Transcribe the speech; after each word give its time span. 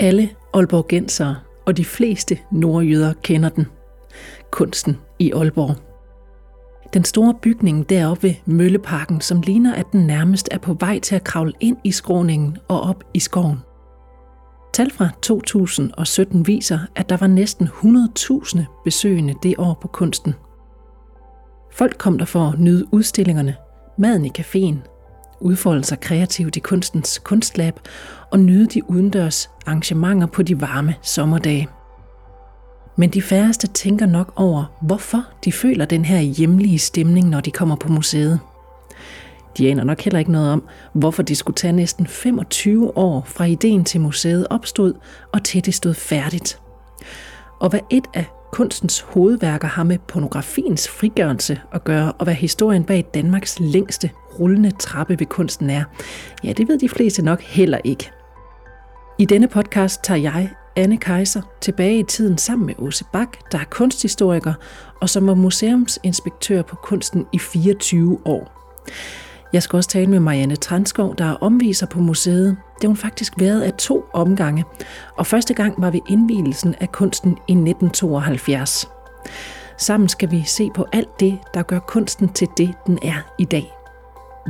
Alle 0.00 0.30
Aalborgensere 0.54 1.36
og 1.66 1.76
de 1.76 1.84
fleste 1.84 2.38
nordjyder 2.50 3.12
kender 3.22 3.48
den. 3.48 3.66
Kunsten 4.50 4.96
i 5.18 5.32
Aalborg. 5.32 5.76
Den 6.94 7.04
store 7.04 7.34
bygning 7.42 7.88
deroppe 7.88 8.22
ved 8.22 8.34
Mølleparken, 8.46 9.20
som 9.20 9.40
ligner, 9.40 9.74
at 9.74 9.86
den 9.92 10.06
nærmest 10.06 10.48
er 10.50 10.58
på 10.58 10.76
vej 10.80 10.98
til 10.98 11.14
at 11.14 11.24
kravle 11.24 11.52
ind 11.60 11.76
i 11.84 11.92
skråningen 11.92 12.58
og 12.68 12.80
op 12.80 13.04
i 13.14 13.20
skoven. 13.20 13.58
Tal 14.72 14.90
fra 14.90 15.08
2017 15.22 16.46
viser, 16.46 16.78
at 16.96 17.08
der 17.08 17.16
var 17.16 17.26
næsten 17.26 17.66
100.000 17.66 18.82
besøgende 18.84 19.34
det 19.42 19.54
år 19.58 19.78
på 19.82 19.88
kunsten. 19.88 20.34
Folk 21.72 21.98
kom 21.98 22.18
der 22.18 22.24
for 22.24 22.40
at 22.40 22.58
nyde 22.58 22.84
udstillingerne, 22.92 23.56
maden 23.98 24.24
i 24.24 24.30
caféen, 24.38 24.93
udfolde 25.44 25.84
sig 25.84 26.00
kreativt 26.00 26.56
i 26.56 26.60
kunstens 26.60 27.18
kunstlab 27.18 27.80
og 28.30 28.40
nyde 28.40 28.66
de 28.66 28.90
udendørs 28.90 29.50
arrangementer 29.66 30.26
på 30.26 30.42
de 30.42 30.60
varme 30.60 30.94
sommerdage. 31.02 31.68
Men 32.96 33.10
de 33.10 33.22
færreste 33.22 33.66
tænker 33.66 34.06
nok 34.06 34.32
over, 34.36 34.64
hvorfor 34.82 35.24
de 35.44 35.52
føler 35.52 35.84
den 35.84 36.04
her 36.04 36.20
hjemlige 36.20 36.78
stemning, 36.78 37.28
når 37.28 37.40
de 37.40 37.50
kommer 37.50 37.76
på 37.76 37.88
museet. 37.88 38.40
De 39.58 39.70
aner 39.70 39.84
nok 39.84 40.00
heller 40.00 40.18
ikke 40.18 40.32
noget 40.32 40.50
om, 40.52 40.68
hvorfor 40.92 41.22
det 41.22 41.36
skulle 41.36 41.54
tage 41.54 41.72
næsten 41.72 42.06
25 42.06 42.96
år 42.96 43.22
fra 43.26 43.44
ideen 43.44 43.84
til 43.84 44.00
museet 44.00 44.46
opstod 44.50 44.94
og 45.32 45.44
til 45.44 45.66
det 45.66 45.74
stod 45.74 45.94
færdigt. 45.94 46.60
Og 47.60 47.70
hvad 47.70 47.80
et 47.90 48.04
af 48.14 48.24
kunstens 48.52 49.00
hovedværker 49.00 49.68
har 49.68 49.84
med 49.84 49.98
pornografiens 49.98 50.88
frigørelse 50.88 51.60
at 51.72 51.84
gøre, 51.84 52.12
og 52.12 52.24
hvad 52.24 52.34
historien 52.34 52.84
bag 52.84 53.04
Danmarks 53.14 53.60
længste 53.60 54.10
rullende 54.40 54.70
trappe 54.70 55.18
ved 55.18 55.26
kunsten 55.26 55.70
er, 55.70 55.84
ja, 56.44 56.52
det 56.52 56.68
ved 56.68 56.78
de 56.78 56.88
fleste 56.88 57.24
nok 57.24 57.40
heller 57.42 57.78
ikke. 57.84 58.10
I 59.18 59.24
denne 59.24 59.48
podcast 59.48 60.02
tager 60.04 60.20
jeg, 60.20 60.50
Anne 60.76 60.96
Kaiser, 60.96 61.42
tilbage 61.60 61.98
i 61.98 62.02
tiden 62.02 62.38
sammen 62.38 62.66
med 62.66 62.74
Åse 62.78 63.04
Bak, 63.12 63.52
der 63.52 63.58
er 63.58 63.64
kunsthistoriker 63.70 64.54
og 65.00 65.10
som 65.10 65.26
var 65.26 65.34
museumsinspektør 65.34 66.62
på 66.62 66.76
kunsten 66.76 67.26
i 67.32 67.38
24 67.38 68.18
år. 68.24 68.70
Jeg 69.52 69.62
skal 69.62 69.76
også 69.76 69.90
tale 69.90 70.06
med 70.06 70.20
Marianne 70.20 70.56
Transkov, 70.56 71.16
der 71.16 71.24
er 71.24 71.34
omviser 71.34 71.86
på 71.86 72.00
museet. 72.00 72.56
Det 72.74 72.82
har 72.82 72.88
hun 72.88 72.96
faktisk 72.96 73.32
været 73.38 73.62
af 73.62 73.72
to 73.72 74.04
omgange, 74.12 74.64
og 75.16 75.26
første 75.26 75.54
gang 75.54 75.82
var 75.82 75.90
ved 75.90 76.00
indvielsen 76.08 76.74
af 76.80 76.92
kunsten 76.92 77.30
i 77.30 77.52
1972. 77.52 78.88
Sammen 79.78 80.08
skal 80.08 80.30
vi 80.30 80.42
se 80.46 80.70
på 80.74 80.86
alt 80.92 81.20
det, 81.20 81.38
der 81.54 81.62
gør 81.62 81.78
kunsten 81.78 82.28
til 82.28 82.48
det, 82.56 82.74
den 82.86 82.98
er 83.02 83.34
i 83.38 83.44
dag. 83.44 83.83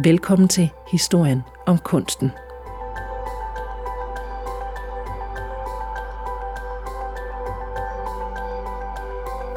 Velkommen 0.03 0.48
til 0.48 0.69
historien 0.92 1.42
om 1.67 1.78
kunsten. 1.78 2.31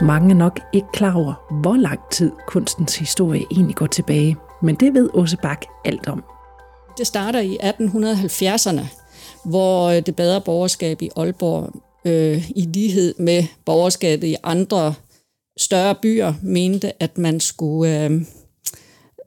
Mange 0.02 0.32
er 0.32 0.38
nok 0.38 0.60
ikke 0.74 0.88
klar 0.94 1.16
over, 1.16 1.60
hvor 1.62 1.76
lang 1.76 2.00
tid 2.12 2.32
kunstens 2.48 2.96
historie 2.96 3.46
egentlig 3.52 3.76
går 3.76 3.88
tilbage. 3.88 4.36
Men 4.62 4.76
det 4.76 4.94
ved 4.94 5.10
Åse 5.14 5.38
Bak 5.38 5.66
alt 5.86 6.08
om. 6.08 6.24
Det 6.98 7.08
starter 7.08 7.40
i 7.40 7.58
1870'erne, 7.58 8.86
hvor 9.46 9.90
øh, 9.90 10.06
det 10.06 10.16
bedre 10.16 10.42
borgerskab 10.42 11.02
i 11.02 11.10
Aalborg, 11.16 11.72
øh, 12.06 12.50
i 12.50 12.62
lighed 12.62 13.14
med 13.20 13.44
borgerskabet 13.66 14.28
i 14.28 14.36
andre 14.44 14.94
større 15.60 15.96
byer, 15.96 16.34
mente, 16.44 17.04
at 17.04 17.18
man 17.18 17.40
skulle 17.40 18.06
øh, 18.06 18.22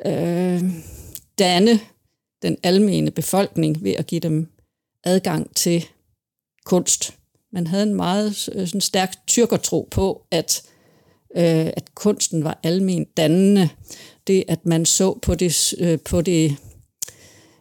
øh, 0.07 0.63
danne 1.41 1.81
den 2.43 2.57
almene 2.63 3.11
befolkning 3.11 3.85
ved 3.85 3.93
at 3.93 4.07
give 4.07 4.21
dem 4.21 4.49
adgang 5.05 5.57
til 5.57 5.85
kunst. 6.65 7.15
Man 7.53 7.67
havde 7.67 7.83
en 7.83 7.95
meget 7.95 8.49
øh, 8.53 8.67
sådan 8.67 8.81
stærk 8.81 9.27
tyrkertro 9.27 9.89
på, 9.91 10.23
at, 10.31 10.63
øh, 11.37 11.67
at 11.67 11.95
kunsten 11.95 12.45
var 12.45 12.61
almen 12.63 13.05
dannende. 13.05 13.69
Det, 14.27 14.45
at 14.49 14.67
man 14.67 14.87
så 14.87 15.19
på 15.23 15.35
det, 15.35 15.75
øh, 15.79 15.99
på 15.99 16.23
det 16.23 16.51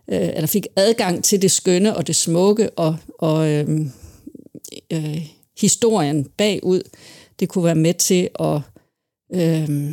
øh, 0.09 0.29
eller 0.29 0.47
fik 0.47 0.67
adgang 0.75 1.23
til 1.23 1.41
det 1.41 1.51
skønne 1.51 1.95
og 1.95 2.07
det 2.07 2.15
smukke 2.15 2.69
og, 2.69 2.97
og 3.19 3.49
øh, 3.49 3.79
øh, 4.93 5.27
historien 5.59 6.23
bagud, 6.23 6.81
det 7.39 7.49
kunne 7.49 7.65
være 7.65 7.75
med 7.75 7.93
til 7.93 8.29
at 8.39 8.61
øh, 9.33 9.91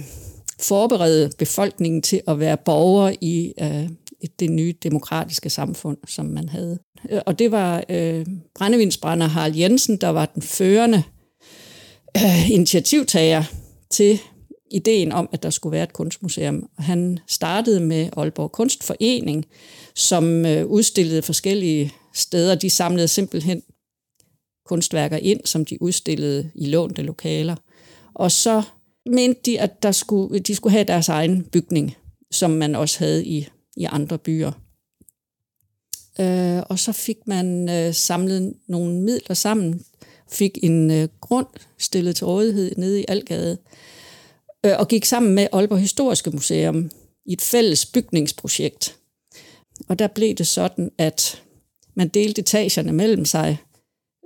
forberede 0.61 1.31
befolkningen 1.39 2.03
til 2.03 2.21
at 2.29 2.41
være 2.41 2.57
borgere 2.57 3.25
i 3.25 3.53
øh, 3.61 3.89
det 4.41 4.51
nye 4.51 4.75
demokratiske 4.83 5.51
samfund, 5.51 5.99
som 6.09 6.27
man 6.27 6.49
havde. 6.49 6.79
Og 7.27 7.39
det 7.39 7.51
var 7.51 7.85
øh, 7.89 8.27
brændevinsbrænder 8.55 9.27
Harald 9.27 9.57
Jensen, 9.57 9.97
der 9.97 10.09
var 10.09 10.27
den 10.27 10.43
førende 10.43 11.03
øh, 12.17 12.51
initiativtager 12.51 13.45
til 13.91 14.21
ideen 14.71 15.13
om, 15.13 15.29
at 15.33 15.43
der 15.43 15.51
skulle 15.51 15.73
være 15.73 15.83
et 15.83 15.93
kunstmuseum. 15.93 16.69
Han 16.79 17.19
startede 17.29 17.81
med 17.81 18.09
Aalborg 18.17 18.53
Kunstforening, 18.53 19.45
som 19.95 20.47
øh, 20.47 20.67
udstillede 20.67 21.23
forskellige 21.23 21.93
steder. 22.15 22.55
De 22.55 22.71
samlede 22.71 23.09
simpelthen 23.09 23.63
kunstværker 24.67 25.17
ind, 25.17 25.41
som 25.45 25.65
de 25.65 25.83
udstillede 25.83 26.51
i 26.55 26.67
lånte 26.67 27.03
lokaler. 27.03 27.57
Og 28.15 28.33
så 28.33 28.63
mente 29.07 29.41
de, 29.47 29.61
at 29.61 29.83
der 29.83 29.93
skulle, 29.93 30.39
de 30.39 30.55
skulle 30.55 30.73
have 30.73 30.85
deres 30.85 31.09
egen 31.09 31.45
bygning, 31.45 31.97
som 32.31 32.51
man 32.51 32.75
også 32.75 32.99
havde 32.99 33.27
i, 33.27 33.49
i 33.77 33.85
andre 33.85 34.19
byer. 34.19 34.53
Øh, 36.21 36.63
og 36.69 36.79
så 36.79 36.93
fik 36.93 37.17
man 37.27 37.69
øh, 37.69 37.95
samlet 37.95 38.55
nogle 38.69 39.01
midler 39.01 39.35
sammen, 39.35 39.85
fik 40.31 40.59
en 40.63 40.91
øh, 40.91 41.09
grund 41.21 41.47
stillet 41.79 42.17
til 42.17 42.27
rådighed 42.27 42.77
nede 42.77 43.01
i 43.01 43.05
Algade, 43.09 43.59
øh, 44.67 44.73
og 44.79 44.89
gik 44.89 45.05
sammen 45.05 45.35
med 45.35 45.47
Aalborg 45.53 45.81
Historiske 45.81 46.31
Museum 46.31 46.91
i 47.27 47.33
et 47.33 47.41
fælles 47.41 47.87
bygningsprojekt. 47.87 48.97
Og 49.89 49.99
der 49.99 50.07
blev 50.07 50.35
det 50.35 50.47
sådan, 50.47 50.91
at 50.99 51.43
man 51.95 52.09
delte 52.09 52.41
etagerne 52.41 52.93
mellem 52.93 53.25
sig. 53.25 53.59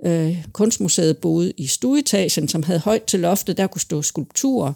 Øh, 0.05 0.45
kunstmuseet 0.53 1.17
boede 1.17 1.53
i 1.57 1.67
stueetagen, 1.67 2.47
som 2.47 2.63
havde 2.63 2.79
højt 2.79 3.03
til 3.03 3.19
loftet, 3.19 3.57
der 3.57 3.67
kunne 3.67 3.81
stå 3.81 4.01
skulpturer. 4.01 4.73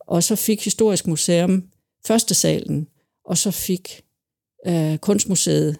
Og 0.00 0.22
så 0.22 0.36
fik 0.36 0.64
Historisk 0.64 1.06
Museum 1.06 1.64
første 2.06 2.34
salen, 2.34 2.86
og 3.24 3.38
så 3.38 3.50
fik 3.50 4.02
øh, 4.66 4.98
Kunstmuseet 4.98 5.76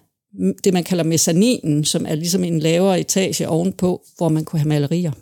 det, 0.64 0.72
man 0.72 0.84
kalder 0.84 1.04
mezzaninen, 1.04 1.84
som 1.84 2.06
er 2.06 2.14
ligesom 2.14 2.44
en 2.44 2.58
lavere 2.58 3.00
etage 3.00 3.48
ovenpå, 3.48 4.02
hvor 4.16 4.28
man 4.28 4.44
kunne 4.44 4.60
have 4.60 4.68
malerier 4.68 5.12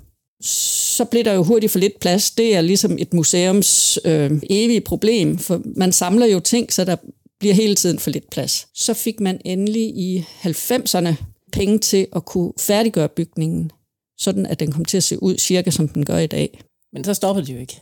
så 0.97 1.05
blev 1.05 1.25
der 1.25 1.33
jo 1.33 1.43
hurtigt 1.43 1.73
for 1.73 1.79
lidt 1.79 2.01
plads. 2.01 2.31
Det 2.31 2.57
er 2.57 2.61
ligesom 2.61 2.97
et 2.99 3.15
museums 3.15 3.99
øh, 4.05 4.31
evige 4.51 4.81
problem, 4.81 5.39
for 5.39 5.63
man 5.77 5.93
samler 5.93 6.27
jo 6.27 6.41
ting, 6.41 6.73
så 6.73 6.85
der 6.85 6.97
bliver 7.39 7.55
hele 7.55 7.75
tiden 7.75 7.99
for 7.99 8.11
lidt 8.11 8.31
plads. 8.31 8.67
Så 8.75 8.95
fik 8.95 9.21
man 9.21 9.41
endelig 9.45 9.83
i 9.83 10.25
90'erne 10.43 11.15
penge 11.57 11.79
til 11.79 12.07
at 12.17 12.25
kunne 12.25 12.53
færdiggøre 12.59 13.09
bygningen, 13.09 13.71
sådan 14.19 14.47
at 14.47 14.61
den 14.61 14.73
kom 14.73 14.85
til 14.85 14.97
at 14.97 15.05
se 15.05 15.23
ud 15.23 15.39
cirka 15.39 15.71
som 15.71 15.89
den 15.89 16.05
gør 16.05 16.19
i 16.19 16.27
dag. 16.27 16.61
Men 16.93 17.05
så 17.05 17.15
stoppede 17.15 17.47
de 17.47 17.53
jo 17.53 17.59
ikke. 17.59 17.81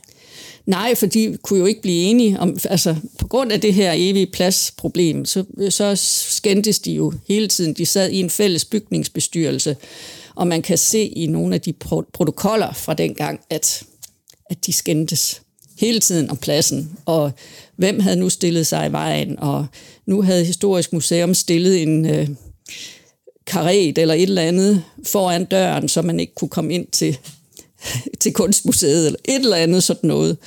Nej, 0.65 0.95
for 0.95 1.05
de 1.05 1.37
kunne 1.43 1.59
jo 1.59 1.65
ikke 1.65 1.81
blive 1.81 2.03
enige 2.03 2.39
om, 2.39 2.57
altså 2.65 2.95
på 3.19 3.27
grund 3.27 3.51
af 3.51 3.61
det 3.61 3.73
her 3.73 3.93
evige 3.95 4.27
pladsproblem, 4.27 5.25
så, 5.25 5.43
så 5.69 5.95
skændtes 6.29 6.79
de 6.79 6.91
jo 6.91 7.13
hele 7.27 7.47
tiden. 7.47 7.73
De 7.73 7.85
sad 7.85 8.09
i 8.09 8.19
en 8.19 8.29
fælles 8.29 8.65
bygningsbestyrelse, 8.65 9.77
og 10.35 10.47
man 10.47 10.61
kan 10.61 10.77
se 10.77 11.03
i 11.03 11.27
nogle 11.27 11.55
af 11.55 11.61
de 11.61 11.73
pro- 11.85 12.09
protokoller 12.13 12.73
fra 12.73 12.93
dengang, 12.93 13.39
at, 13.49 13.83
at 14.49 14.65
de 14.65 14.73
skændtes 14.73 15.41
hele 15.79 15.99
tiden 15.99 16.29
om 16.29 16.37
pladsen, 16.37 16.97
og 17.05 17.31
hvem 17.77 17.99
havde 17.99 18.15
nu 18.15 18.29
stillet 18.29 18.67
sig 18.67 18.87
i 18.87 18.91
vejen, 18.91 19.39
og 19.39 19.65
nu 20.05 20.21
havde 20.21 20.45
Historisk 20.45 20.93
Museum 20.93 21.33
stillet 21.33 21.83
en 21.83 22.05
øh, 22.05 22.29
karet 23.47 23.97
eller 23.97 24.13
et 24.13 24.21
eller 24.21 24.41
andet 24.41 24.83
foran 25.03 25.45
døren, 25.45 25.89
så 25.89 26.01
man 26.01 26.19
ikke 26.19 26.35
kunne 26.35 26.49
komme 26.49 26.73
ind 26.73 26.87
til, 26.87 27.17
til 28.21 28.33
kunstmuseet, 28.33 29.05
eller 29.05 29.19
et 29.25 29.35
eller 29.35 29.57
andet 29.57 29.83
sådan 29.83 30.07
noget. 30.07 30.37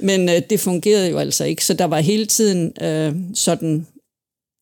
Men 0.00 0.28
øh, 0.28 0.42
det 0.50 0.60
fungerede 0.60 1.08
jo 1.08 1.18
altså 1.18 1.44
ikke, 1.44 1.64
så 1.64 1.74
der 1.74 1.84
var 1.84 2.00
hele 2.00 2.26
tiden 2.26 2.82
øh, 2.82 3.14
sådan 3.34 3.86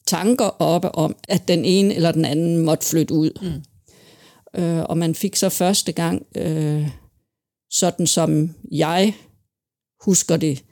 tanker 0.06 0.62
oppe 0.62 0.94
om, 0.94 1.16
at 1.28 1.48
den 1.48 1.64
ene 1.64 1.94
eller 1.94 2.12
den 2.12 2.24
anden 2.24 2.56
måtte 2.56 2.86
flytte 2.86 3.14
ud. 3.14 3.30
Mm. 3.42 3.62
Øh, 4.62 4.82
og 4.82 4.98
man 4.98 5.14
fik 5.14 5.36
så 5.36 5.48
første 5.48 5.92
gang, 5.92 6.26
øh, 6.36 6.88
sådan 7.70 8.06
som 8.06 8.54
jeg 8.72 9.14
husker 10.00 10.36
det, 10.36 10.64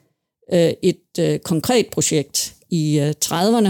øh, 0.53 0.73
et 0.83 1.19
øh, 1.19 1.39
konkret 1.39 1.87
projekt 1.87 2.55
i 2.69 2.99
øh, 2.99 3.13
30'erne 3.25 3.69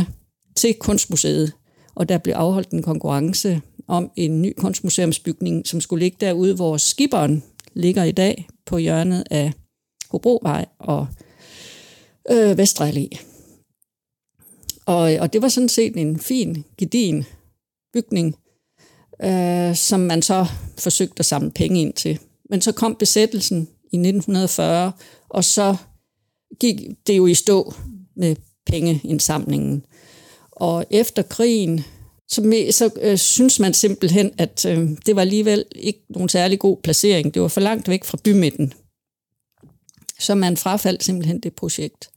til 0.56 0.74
Kunstmuseet. 0.74 1.54
Og 1.96 2.10
der 2.10 2.18
blev 2.18 2.34
afholdt 2.34 2.70
en 2.70 2.84
konkurrence 2.84 3.62
om 3.88 4.12
en 4.16 4.42
ny 4.42 4.54
kunstmuseumsbygning, 4.58 5.68
som 5.68 5.82
skulle 5.82 6.04
ligge 6.06 6.18
derude, 6.20 6.56
hvor 6.56 6.78
skiberen 6.78 7.44
ligger 7.74 8.04
i 8.04 8.12
dag 8.12 8.48
på 8.66 8.78
hjørnet 8.78 9.24
af 9.32 9.54
Hobrovej 10.10 10.66
og 10.80 11.08
øh, 12.32 12.58
Vestre 12.58 12.90
Allé. 12.90 13.08
Og, 14.86 15.12
og 15.20 15.34
det 15.34 15.42
var 15.42 15.48
sådan 15.48 15.70
set 15.70 15.98
en 15.98 16.20
fin, 16.20 16.64
gedin 16.78 17.26
bygning, 17.94 18.36
øh, 19.24 19.76
som 19.76 20.00
man 20.00 20.22
så 20.22 20.46
forsøgte 20.78 21.20
at 21.20 21.26
samle 21.26 21.52
penge 21.52 21.82
ind 21.82 21.94
til. 21.94 22.20
Men 22.50 22.62
så 22.62 22.72
kom 22.72 22.96
besættelsen 22.96 23.58
i 23.92 23.98
1940, 23.98 24.92
og 25.30 25.44
så 25.44 25.76
gik 26.60 26.76
det 27.08 27.18
jo 27.18 27.26
i 27.28 27.34
stå 27.34 27.74
med 28.16 28.36
pengeindsamlingen. 28.66 29.86
Og 30.56 30.86
efter 30.90 31.22
krigen, 31.22 31.84
så, 32.28 32.66
så 32.72 32.90
øh, 33.02 33.18
synes 33.18 33.60
man 33.60 33.74
simpelthen, 33.74 34.32
at 34.38 34.66
øh, 34.66 34.90
det 35.06 35.16
var 35.16 35.22
alligevel 35.22 35.66
ikke 35.76 36.06
nogen 36.10 36.30
særlig 36.30 36.60
god 36.60 36.78
placering. 36.84 37.34
Det 37.34 37.42
var 37.42 37.48
for 37.48 37.62
langt 37.62 37.88
væk 37.88 38.04
fra 38.04 38.18
bymidten. 38.24 38.74
Så 40.20 40.36
man 40.36 40.58
frafaldt 40.58 41.04
simpelthen 41.04 41.40
det 41.40 41.54
projekt. 41.54 42.10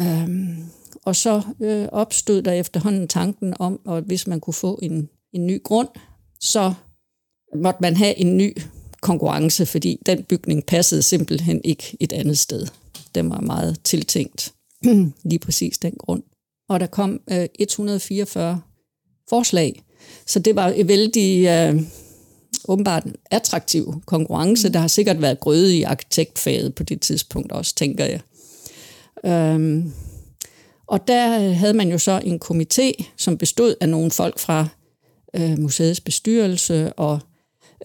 Øhm, 0.00 0.64
og 1.04 1.16
så 1.16 1.42
øh, 1.60 1.88
opstod 1.92 2.42
der 2.42 2.52
efterhånden 2.52 3.08
tanken 3.08 3.54
om, 3.58 3.80
at 3.88 4.04
hvis 4.04 4.26
man 4.26 4.40
kunne 4.40 4.54
få 4.54 4.78
en, 4.82 5.08
en 5.32 5.46
ny 5.46 5.62
grund, 5.62 5.88
så 6.40 6.74
måtte 7.56 7.78
man 7.80 7.96
have 7.96 8.18
en 8.18 8.36
ny 8.36 8.56
konkurrence, 9.00 9.66
fordi 9.66 9.98
den 10.06 10.24
bygning 10.24 10.66
passede 10.66 11.02
simpelthen 11.02 11.60
ikke 11.64 11.96
et 12.00 12.12
andet 12.12 12.38
sted. 12.38 12.66
Den 13.14 13.30
var 13.30 13.40
meget 13.40 13.80
tiltænkt 13.84 14.54
lige 15.30 15.38
præcis 15.38 15.78
den 15.78 15.92
grund. 15.98 16.22
Og 16.68 16.80
der 16.80 16.86
kom 16.86 17.20
øh, 17.30 17.46
144 17.58 18.60
forslag, 19.28 19.82
så 20.26 20.38
det 20.38 20.56
var 20.56 20.68
en 20.68 20.88
vældig 20.88 21.46
øh, 21.46 21.82
åbenbart 22.68 23.04
attraktiv 23.30 24.02
konkurrence. 24.06 24.72
Der 24.72 24.78
har 24.78 24.88
sikkert 24.88 25.22
været 25.22 25.40
grøde 25.40 25.76
i 25.76 25.82
arkitektfaget 25.82 26.74
på 26.74 26.82
det 26.82 27.00
tidspunkt 27.00 27.52
også, 27.52 27.74
tænker 27.74 28.04
jeg. 28.04 28.20
Øhm, 29.24 29.92
og 30.86 31.08
der 31.08 31.38
havde 31.38 31.74
man 31.74 31.90
jo 31.90 31.98
så 31.98 32.20
en 32.24 32.40
komité, 32.44 33.04
som 33.16 33.38
bestod 33.38 33.74
af 33.80 33.88
nogle 33.88 34.10
folk 34.10 34.38
fra 34.38 34.66
øh, 35.34 35.58
museets 35.58 36.00
bestyrelse 36.00 36.92
og 36.92 37.20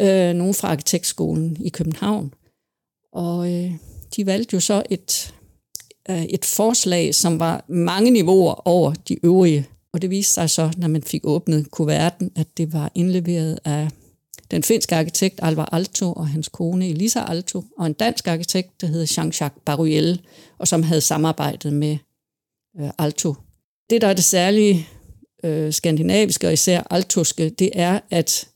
øh, 0.01 0.33
nogle 0.33 0.53
fra 0.53 0.67
arkitektskolen 0.67 1.57
i 1.59 1.69
København. 1.69 2.33
Og 3.13 3.53
øh, 3.53 3.71
de 4.15 4.25
valgte 4.25 4.53
jo 4.53 4.59
så 4.59 4.83
et, 4.89 5.33
øh, 5.33 5.36
Øh, 6.09 6.23
et 6.23 6.45
forslag, 6.45 7.15
som 7.15 7.39
var 7.39 7.65
mange 7.67 8.11
niveauer 8.11 8.67
over 8.67 8.93
de 8.93 9.25
øvrige. 9.25 9.65
Og 9.93 10.01
det 10.01 10.09
viste 10.09 10.33
sig 10.33 10.49
så, 10.49 10.71
når 10.77 10.87
man 10.87 11.03
fik 11.03 11.21
åbnet 11.23 11.71
kuverten, 11.71 12.31
at 12.35 12.47
det 12.57 12.73
var 12.73 12.91
indleveret 12.95 13.59
af 13.65 13.89
den 14.51 14.63
finske 14.63 14.95
arkitekt 14.95 15.39
Alvar 15.41 15.69
Alto 15.71 16.13
og 16.13 16.27
hans 16.27 16.49
kone 16.49 16.89
Elisa 16.89 17.23
Alto, 17.27 17.63
og 17.77 17.85
en 17.85 17.93
dansk 17.93 18.27
arkitekt, 18.27 18.81
der 18.81 18.87
hed 18.87 19.03
Jean-Jacques 19.03 19.61
Baruel, 19.65 20.21
og 20.57 20.67
som 20.67 20.83
havde 20.83 21.01
samarbejdet 21.01 21.73
med 21.73 21.97
øh, 22.79 22.89
Alto. 22.97 23.35
Det, 23.89 24.01
der 24.01 24.07
er 24.07 24.13
det 24.13 24.23
særlige 24.23 24.87
øh, 25.43 25.73
skandinaviske 25.73 26.47
og 26.47 26.53
især 26.53 26.81
altoske, 26.89 27.49
det 27.49 27.69
er, 27.73 27.99
at 28.11 28.47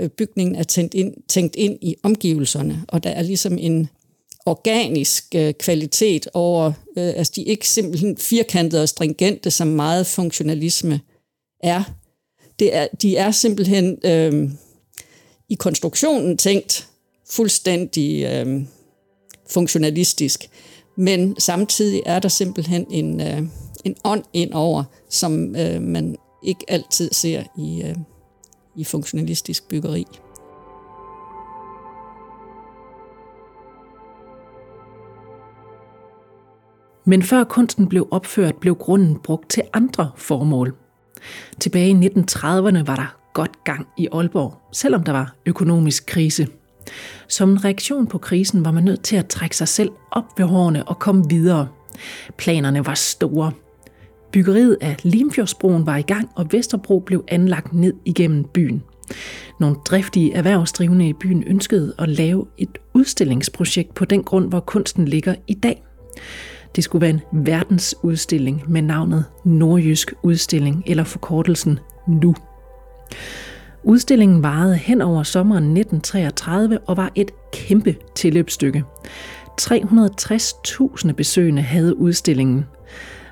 øh, 0.00 0.08
bygningen 0.08 0.56
er 0.56 0.62
tænkt 0.62 0.94
ind, 0.94 1.14
tænkt 1.28 1.56
ind 1.56 1.78
i 1.82 1.96
omgivelserne, 2.02 2.84
og 2.88 3.02
der 3.02 3.10
er 3.10 3.22
ligesom 3.22 3.58
en 3.58 3.88
organisk 4.46 5.24
øh, 5.34 5.54
kvalitet 5.54 6.28
over, 6.34 6.66
øh, 6.96 7.12
altså 7.16 7.32
de 7.36 7.46
er 7.46 7.50
ikke 7.50 7.68
simpelthen 7.68 8.16
firkantede 8.16 8.82
og 8.82 8.88
stringente, 8.88 9.50
som 9.50 9.66
meget 9.66 10.06
funktionalisme 10.06 11.00
er. 11.62 11.82
Det 12.58 12.76
er 12.76 12.86
de 13.02 13.16
er 13.16 13.30
simpelthen 13.30 13.98
øh, 14.04 14.50
i 15.48 15.54
konstruktionen 15.54 16.36
tænkt 16.38 16.88
fuldstændig 17.30 18.24
øh, 18.24 18.62
funktionalistisk, 19.50 20.48
men 20.96 21.36
samtidig 21.38 22.02
er 22.06 22.18
der 22.18 22.28
simpelthen 22.28 22.86
en, 22.90 23.20
øh, 23.20 23.42
en 23.84 23.96
ånd 24.04 24.24
ind 24.32 24.52
over, 24.52 24.84
som 25.08 25.56
øh, 25.56 25.82
man 25.82 26.16
ikke 26.44 26.64
altid 26.68 27.12
ser 27.12 27.42
i, 27.58 27.82
øh, 27.82 27.96
i 28.76 28.84
funktionalistisk 28.84 29.68
byggeri. 29.68 30.06
Men 37.04 37.22
før 37.22 37.44
kunsten 37.44 37.88
blev 37.88 38.08
opført, 38.10 38.56
blev 38.56 38.74
grunden 38.74 39.18
brugt 39.18 39.50
til 39.50 39.62
andre 39.72 40.10
formål. 40.16 40.74
Tilbage 41.60 41.88
i 41.88 42.06
1930'erne 42.06 42.84
var 42.84 42.96
der 42.96 43.16
godt 43.32 43.64
gang 43.64 43.86
i 43.98 44.08
Aalborg, 44.12 44.54
selvom 44.72 45.02
der 45.02 45.12
var 45.12 45.34
økonomisk 45.46 46.06
krise. 46.06 46.48
Som 47.28 47.50
en 47.50 47.64
reaktion 47.64 48.06
på 48.06 48.18
krisen 48.18 48.64
var 48.64 48.70
man 48.70 48.84
nødt 48.84 49.02
til 49.02 49.16
at 49.16 49.26
trække 49.26 49.56
sig 49.56 49.68
selv 49.68 49.90
op 50.10 50.24
ved 50.38 50.46
hårene 50.46 50.88
og 50.88 50.98
komme 50.98 51.24
videre. 51.28 51.68
Planerne 52.38 52.86
var 52.86 52.94
store. 52.94 53.52
Byggeriet 54.32 54.76
af 54.80 54.96
Limfjordsbroen 55.02 55.86
var 55.86 55.96
i 55.96 56.02
gang, 56.02 56.30
og 56.34 56.46
Vesterbro 56.50 56.98
blev 56.98 57.24
anlagt 57.28 57.72
ned 57.72 57.94
igennem 58.04 58.44
byen. 58.44 58.82
Nogle 59.60 59.76
driftige 59.86 60.32
erhvervsdrivende 60.32 61.08
i 61.08 61.12
byen 61.12 61.44
ønskede 61.46 61.94
at 61.98 62.08
lave 62.08 62.46
et 62.58 62.78
udstillingsprojekt 62.94 63.94
på 63.94 64.04
den 64.04 64.24
grund, 64.24 64.48
hvor 64.48 64.60
kunsten 64.60 65.04
ligger 65.04 65.34
i 65.46 65.54
dag. 65.54 65.84
Det 66.76 66.84
skulle 66.84 67.00
være 67.00 67.10
en 67.10 67.20
verdensudstilling 67.32 68.62
med 68.68 68.82
navnet 68.82 69.24
Nordjysk 69.44 70.14
Udstilling, 70.22 70.82
eller 70.86 71.04
forkortelsen 71.04 71.78
NU. 72.06 72.34
Udstillingen 73.84 74.42
varede 74.42 74.76
hen 74.76 75.02
over 75.02 75.22
sommeren 75.22 75.64
1933 75.64 76.78
og 76.78 76.96
var 76.96 77.12
et 77.14 77.30
kæmpe 77.52 77.96
tilløbsstykke. 78.14 78.84
360.000 79.60 81.12
besøgende 81.12 81.62
havde 81.62 81.96
udstillingen. 81.96 82.64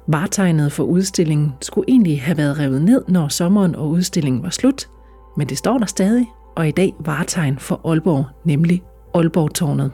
Vartegnet 0.07 0.73
for 0.73 0.85
udstillingen 0.85 1.53
skulle 1.61 1.85
egentlig 1.89 2.23
have 2.23 2.37
været 2.37 2.59
revet 2.59 2.83
ned, 2.83 3.03
når 3.09 3.29
sommeren 3.29 3.75
og 3.75 3.89
udstillingen 3.89 4.43
var 4.43 4.51
slut, 4.51 4.89
men 5.37 5.49
det 5.49 5.59
står 5.59 5.79
der 5.79 5.87
stadig, 5.87 6.27
og 6.57 6.69
i 6.69 6.71
dag 6.71 6.95
vartegn 7.01 7.59
for 7.59 7.81
Aalborg, 7.85 8.25
nemlig 8.45 8.83
Aalborg-tårnet. 9.15 9.91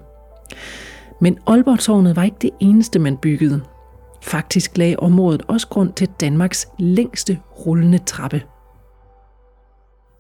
Men 1.21 1.39
Aalborg-tårnet 1.47 2.17
var 2.17 2.23
ikke 2.23 2.37
det 2.43 2.51
eneste, 2.61 2.99
man 2.99 3.17
byggede. 3.17 3.63
Faktisk 4.23 4.77
lagde 4.77 4.97
området 4.97 5.43
også 5.49 5.69
grund 5.69 5.93
til 5.93 6.09
Danmarks 6.21 6.69
længste 6.79 7.39
rullende 7.67 7.99
trappe. 7.99 8.43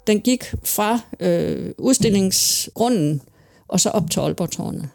Den 0.06 0.20
gik 0.20 0.44
fra 0.64 1.00
øh, 1.20 1.72
udstillingsgrunden 1.78 3.22
og 3.68 3.80
så 3.80 3.90
op 3.90 4.10
til 4.10 4.20
Aalborg-tårnet. 4.20 4.88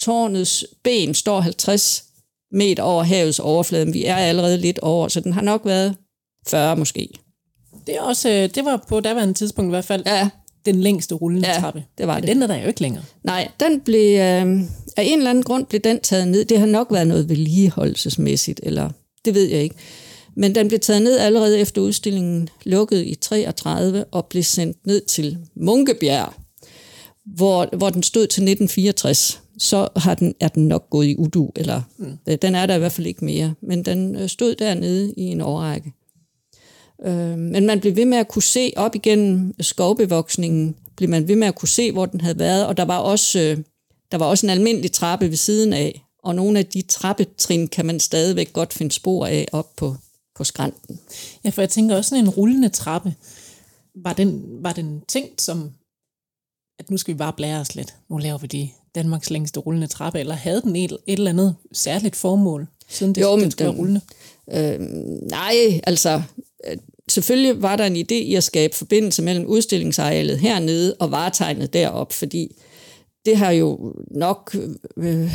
Tårnets 0.00 0.64
ben 0.82 1.14
står 1.14 1.40
50 1.40 2.04
meter 2.52 2.82
over 2.82 3.02
havets 3.02 3.38
overflade. 3.38 3.92
Vi 3.92 4.04
er 4.04 4.16
allerede 4.16 4.58
lidt 4.58 4.78
over, 4.78 5.08
så 5.08 5.20
den 5.20 5.32
har 5.32 5.42
nok 5.42 5.64
været 5.64 5.96
40 6.48 6.76
måske. 6.76 7.08
Det, 7.86 7.96
er 7.96 8.02
også, 8.02 8.28
øh, 8.28 8.54
det 8.54 8.64
var 8.64 8.84
på 8.88 9.00
daværende 9.00 9.34
tidspunkt 9.34 9.68
i 9.68 9.70
hvert 9.70 9.84
fald 9.84 10.02
ja. 10.06 10.30
Den 10.66 10.80
længste 10.80 11.14
rullende 11.14 11.48
ja, 11.48 11.60
trappe. 11.60 11.84
det 11.98 12.06
var 12.06 12.14
Men 12.14 12.22
det. 12.22 12.28
den 12.28 12.42
er 12.42 12.46
der 12.46 12.56
jo 12.56 12.68
ikke 12.68 12.80
længere. 12.80 13.04
Nej, 13.24 13.48
den 13.60 13.80
blev, 13.80 14.18
øh, 14.18 14.60
af 14.96 15.02
en 15.02 15.18
eller 15.18 15.30
anden 15.30 15.44
grund 15.44 15.66
blev 15.66 15.80
den 15.80 16.00
taget 16.00 16.28
ned. 16.28 16.44
Det 16.44 16.58
har 16.58 16.66
nok 16.66 16.92
været 16.92 17.06
noget 17.06 17.28
vedligeholdelsesmæssigt, 17.28 18.60
eller 18.62 18.90
det 19.24 19.34
ved 19.34 19.48
jeg 19.48 19.62
ikke. 19.62 19.74
Men 20.36 20.54
den 20.54 20.68
blev 20.68 20.80
taget 20.80 21.02
ned 21.02 21.18
allerede 21.18 21.60
efter 21.60 21.82
udstillingen 21.82 22.48
lukkede 22.64 23.06
i 23.06 23.14
33 23.14 24.04
og 24.04 24.26
blev 24.26 24.42
sendt 24.42 24.86
ned 24.86 25.00
til 25.00 25.38
Munkebjerg, 25.56 26.32
hvor, 27.26 27.76
hvor 27.76 27.90
den 27.90 28.02
stod 28.02 28.26
til 28.26 28.42
1964. 28.42 29.40
Så 29.58 29.88
har 29.96 30.14
den, 30.14 30.34
er 30.40 30.48
den 30.48 30.68
nok 30.68 30.90
gået 30.90 31.06
i 31.06 31.16
udu, 31.18 31.50
eller 31.56 31.82
mm. 31.98 32.36
den 32.42 32.54
er 32.54 32.66
der 32.66 32.74
i 32.74 32.78
hvert 32.78 32.92
fald 32.92 33.06
ikke 33.06 33.24
mere. 33.24 33.54
Men 33.62 33.84
den 33.84 34.16
øh, 34.16 34.28
stod 34.28 34.54
dernede 34.54 35.14
i 35.16 35.22
en 35.22 35.40
årrække. 35.40 35.92
Øh, 37.04 37.38
men 37.38 37.66
man 37.66 37.80
blev 37.80 37.96
ved 37.96 38.04
med 38.04 38.18
at 38.18 38.28
kunne 38.28 38.42
se 38.42 38.72
op 38.76 38.94
igennem 38.94 39.54
skovbevoksningen, 39.60 40.76
blev 40.96 41.08
man 41.08 41.28
ved 41.28 41.36
med 41.36 41.48
at 41.48 41.54
kunne 41.54 41.68
se, 41.68 41.92
hvor 41.92 42.06
den 42.06 42.20
havde 42.20 42.38
været, 42.38 42.66
og 42.66 42.76
der 42.76 42.84
var 42.84 42.98
også, 42.98 43.40
øh, 43.40 43.58
der 44.12 44.18
var 44.18 44.26
også 44.26 44.46
en 44.46 44.50
almindelig 44.50 44.92
trappe 44.92 45.28
ved 45.28 45.36
siden 45.36 45.72
af, 45.72 46.04
og 46.18 46.34
nogle 46.34 46.58
af 46.58 46.66
de 46.66 46.82
trappetrin 46.82 47.68
kan 47.68 47.86
man 47.86 48.00
stadigvæk 48.00 48.52
godt 48.52 48.72
finde 48.72 48.92
spor 48.92 49.26
af 49.26 49.48
op 49.52 49.76
på 49.76 49.96
på 50.34 50.44
skrænten. 50.44 51.00
Ja, 51.44 51.50
for 51.50 51.62
jeg 51.62 51.70
tænker 51.70 51.96
også 51.96 52.08
sådan 52.08 52.24
en 52.24 52.30
rullende 52.30 52.68
trappe. 52.68 53.14
Var 53.94 54.12
den, 54.12 54.42
var 54.62 54.72
den 54.72 55.02
tænkt 55.08 55.40
som, 55.40 55.70
at 56.78 56.90
nu 56.90 56.96
skal 56.96 57.14
vi 57.14 57.18
bare 57.18 57.32
blære 57.32 57.60
os 57.60 57.74
lidt. 57.74 57.94
Nu 58.10 58.16
laver 58.16 58.38
vi 58.38 58.46
de 58.46 58.70
Danmarks 58.94 59.30
længste 59.30 59.60
rullende 59.60 59.86
trappe, 59.86 60.20
eller 60.20 60.34
havde 60.34 60.62
den 60.62 60.76
et, 60.76 60.92
et 60.92 60.98
eller 61.06 61.30
andet 61.30 61.56
særligt 61.72 62.16
formål, 62.16 62.66
siden 62.88 63.14
det, 63.14 63.22
jo, 63.22 63.40
den 63.40 63.50
skulle 63.50 63.68
den, 63.68 63.76
være 63.76 63.80
rullende? 63.80 64.00
Øh, 64.50 64.80
nej, 65.30 65.80
altså 65.84 66.22
øh, 66.66 66.76
selvfølgelig 67.12 67.62
var 67.62 67.76
der 67.76 67.84
en 67.84 67.96
idé 67.96 68.14
i 68.14 68.34
at 68.34 68.44
skabe 68.44 68.76
forbindelse 68.76 69.22
mellem 69.22 69.46
udstillingsarealet 69.46 70.38
hernede 70.38 70.94
og 71.00 71.10
varetegnet 71.10 71.72
derop, 71.72 72.12
fordi 72.12 72.56
det 73.24 73.36
har 73.36 73.50
jo 73.50 73.94
nok 74.10 74.56
øh, 74.96 75.32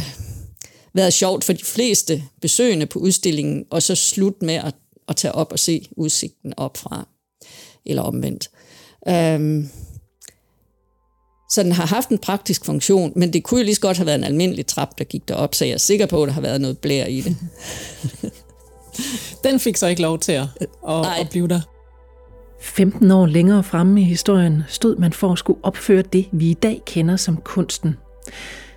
været 0.94 1.14
sjovt 1.14 1.44
for 1.44 1.54
de 1.54 1.66
fleste 1.66 2.24
besøgende 2.42 2.86
på 2.86 3.00
udstillingen, 3.00 3.66
og 3.70 3.84
så 3.84 3.96
slut 3.96 4.42
med 4.42 4.56
at 4.56 4.76
at 5.08 5.16
tage 5.16 5.36
op 5.36 5.52
og 5.52 5.60
se 5.60 5.88
udsigten 5.98 6.54
op 6.58 6.78
fra, 6.78 7.08
eller 7.86 8.02
omvendt. 8.02 8.50
Øhm, 9.08 9.70
så 11.52 11.64
den 11.64 11.72
har 11.72 11.86
haft 11.86 12.10
en 12.10 12.18
praktisk 12.18 12.66
funktion, 12.66 13.14
men 13.16 13.34
det 13.34 13.44
kunne 13.44 13.60
jo 13.60 13.66
lige 13.66 13.76
så 13.76 13.82
godt 13.82 13.98
have 13.98 14.06
været 14.06 14.18
en 14.18 14.24
almindelig 14.24 14.68
trap, 14.68 14.98
der 14.98 15.04
gik 15.04 15.28
derop, 15.28 15.56
så 15.56 15.66
jeg 15.66 15.74
er 15.74 15.78
sikker 15.78 16.06
på, 16.06 16.24
at 16.24 16.28
der 16.28 16.34
har 16.34 16.42
været 16.42 16.62
noget 16.62 16.78
blær 16.78 17.06
i 17.06 17.22
det. 17.22 17.38
den 19.44 19.60
fik 19.60 19.78
så 19.78 19.88
ikke 19.88 20.02
lov 20.02 20.20
til 20.20 20.32
at, 20.32 20.48
at, 20.88 21.06
at 21.20 21.30
blive 21.30 21.48
der. 21.48 21.62
15 22.62 23.12
år 23.12 23.26
længere 23.26 23.64
fremme 23.64 24.02
i 24.02 24.04
historien 24.04 24.64
stod 24.68 24.96
man 24.98 25.14
for 25.14 25.32
at 25.32 25.40
skulle 25.40 25.60
opføre 25.64 26.02
det, 26.02 26.28
vi 26.32 26.50
i 26.50 26.54
dag 26.54 26.82
kender 26.86 27.16
som 27.16 27.38
kunsten. 27.38 27.98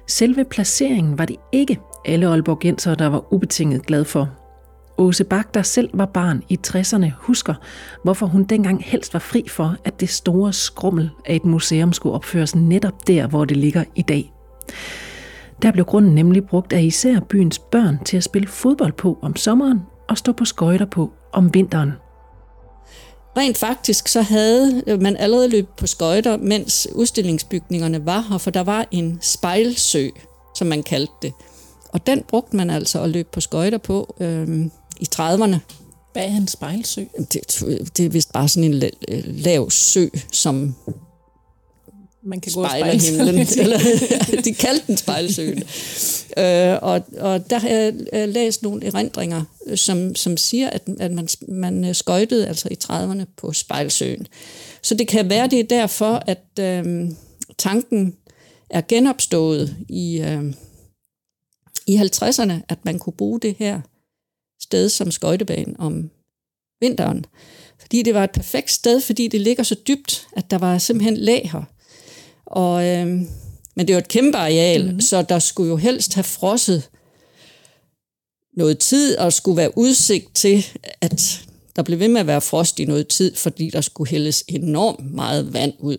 Selve 0.06 0.44
placeringen 0.44 1.18
var 1.18 1.24
det 1.24 1.36
ikke 1.52 1.78
alle 2.04 2.26
Aalborgenser, 2.26 2.94
der 2.94 3.06
var 3.06 3.32
ubetinget 3.32 3.86
glad 3.86 4.04
for. 4.04 4.30
Åse 4.98 5.24
Bak, 5.24 5.54
der 5.54 5.62
selv 5.62 5.90
var 5.94 6.06
barn 6.06 6.42
i 6.48 6.58
60'erne, 6.66 7.10
husker, 7.16 7.54
hvorfor 8.02 8.26
hun 8.26 8.44
dengang 8.44 8.84
helst 8.84 9.12
var 9.12 9.20
fri 9.20 9.44
for, 9.48 9.76
at 9.84 10.00
det 10.00 10.08
store 10.08 10.52
skrummel 10.52 11.10
af 11.26 11.36
et 11.36 11.44
museum 11.44 11.92
skulle 11.92 12.14
opføres 12.14 12.54
netop 12.54 13.06
der, 13.06 13.26
hvor 13.26 13.44
det 13.44 13.56
ligger 13.56 13.84
i 13.94 14.02
dag. 14.02 14.32
Der 15.62 15.72
blev 15.72 15.84
grunden 15.84 16.14
nemlig 16.14 16.44
brugt 16.44 16.72
af 16.72 16.82
især 16.82 17.20
byens 17.20 17.58
børn 17.58 18.04
til 18.04 18.16
at 18.16 18.24
spille 18.24 18.48
fodbold 18.48 18.92
på 18.92 19.18
om 19.22 19.36
sommeren 19.36 19.80
og 20.10 20.18
stå 20.18 20.32
på 20.32 20.44
skøjter 20.44 20.86
på 20.86 21.10
om 21.32 21.54
vinteren. 21.54 21.92
Rent 23.36 23.58
faktisk 23.58 24.08
så 24.08 24.22
havde 24.22 24.82
man 25.00 25.16
allerede 25.16 25.48
løbet 25.48 25.70
på 25.76 25.86
skøjter, 25.86 26.36
mens 26.36 26.88
udstillingsbygningerne 26.94 28.06
var 28.06 28.26
her, 28.30 28.38
for 28.38 28.50
der 28.50 28.60
var 28.60 28.86
en 28.90 29.18
spejlsø, 29.22 30.08
som 30.56 30.66
man 30.66 30.82
kaldte 30.82 31.12
det. 31.22 31.32
Og 31.92 32.06
den 32.06 32.22
brugte 32.28 32.56
man 32.56 32.70
altså 32.70 33.02
at 33.02 33.10
løbe 33.10 33.28
på 33.32 33.40
skøjter 33.40 33.78
på 33.78 34.14
øhm, 34.20 34.70
i 35.00 35.06
30'erne. 35.14 35.56
Hvad 36.12 36.22
er 36.22 36.36
en 36.36 36.48
spejlsø? 36.48 37.04
Det, 37.18 37.64
det 37.96 38.06
er 38.06 38.10
vist 38.10 38.32
bare 38.32 38.48
sådan 38.48 38.74
en 38.74 38.82
lav 39.24 39.70
sø, 39.70 40.06
som 40.32 40.74
man 42.22 42.40
kan 42.40 42.52
gå 42.52 42.62
og 42.62 43.00
himlen. 43.00 43.46
Eller, 43.58 43.78
de 44.44 44.54
kaldte 44.54 44.86
den 44.86 44.96
spejlsøen. 44.96 45.58
øh, 46.36 46.78
og, 46.82 47.02
og 47.18 47.50
der 47.50 47.58
har 47.58 47.68
jeg 47.68 47.94
læst 48.28 48.62
nogle 48.62 48.86
erindringer, 48.86 49.44
som, 49.74 50.14
som 50.14 50.36
siger, 50.36 50.70
at, 50.70 50.82
at 51.00 51.12
man, 51.12 51.28
man 51.48 51.94
skøjtede 51.94 52.48
altså 52.48 52.68
i 52.70 52.76
30'erne 52.84 53.24
på 53.36 53.52
spejlsøen. 53.52 54.26
Så 54.82 54.94
det 54.94 55.08
kan 55.08 55.30
være, 55.30 55.48
det 55.48 55.60
er 55.60 55.64
derfor, 55.64 56.22
at 56.26 56.44
øh, 56.60 57.10
tanken 57.58 58.14
er 58.70 58.80
genopstået 58.88 59.76
i, 59.88 60.20
øh, 60.20 60.54
i 61.86 61.96
50'erne, 61.96 62.52
at 62.68 62.84
man 62.84 62.98
kunne 62.98 63.12
bruge 63.12 63.40
det 63.40 63.56
her 63.58 63.80
sted 64.62 64.88
som 64.88 65.10
skøjtebane 65.10 65.74
om 65.78 66.10
vinteren. 66.80 67.26
Fordi 67.80 68.02
det 68.02 68.14
var 68.14 68.24
et 68.24 68.30
perfekt 68.30 68.70
sted, 68.70 69.00
fordi 69.00 69.28
det 69.28 69.40
ligger 69.40 69.62
så 69.62 69.74
dybt, 69.88 70.26
at 70.36 70.50
der 70.50 70.58
var 70.58 70.78
simpelthen 70.78 71.16
lager. 71.16 71.64
Og, 72.50 72.86
øh, 72.86 73.06
men 73.76 73.88
det 73.88 73.94
var 73.94 73.98
et 74.00 74.08
kæmpe 74.08 74.38
areal, 74.38 74.92
mm. 74.92 75.00
så 75.00 75.22
der 75.22 75.38
skulle 75.38 75.70
jo 75.70 75.76
helst 75.76 76.14
have 76.14 76.24
frosset 76.24 76.90
noget 78.56 78.78
tid, 78.78 79.16
og 79.16 79.32
skulle 79.32 79.56
være 79.56 79.78
udsigt 79.78 80.34
til, 80.34 80.66
at 81.00 81.44
der 81.76 81.82
blev 81.82 81.98
ved 81.98 82.08
med 82.08 82.20
at 82.20 82.26
være 82.26 82.40
frost 82.40 82.80
i 82.80 82.84
noget 82.84 83.08
tid, 83.08 83.36
fordi 83.36 83.70
der 83.70 83.80
skulle 83.80 84.10
hældes 84.10 84.44
enormt 84.48 85.14
meget 85.14 85.52
vand 85.52 85.72
ud. 85.78 85.96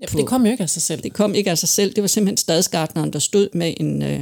Ja, 0.00 0.06
for 0.06 0.18
det 0.18 0.26
kom 0.26 0.44
jo 0.44 0.50
ikke 0.50 0.62
af 0.62 0.70
sig 0.70 0.82
selv. 0.82 1.02
Det 1.02 1.12
kom 1.12 1.34
ikke 1.34 1.50
af 1.50 1.58
sig 1.58 1.68
selv. 1.68 1.94
Det 1.94 2.02
var 2.02 2.08
simpelthen 2.08 2.36
stadsgartneren, 2.36 3.12
der 3.12 3.18
stod 3.18 3.48
med 3.52 3.74
en, 3.76 4.02
øh, 4.02 4.20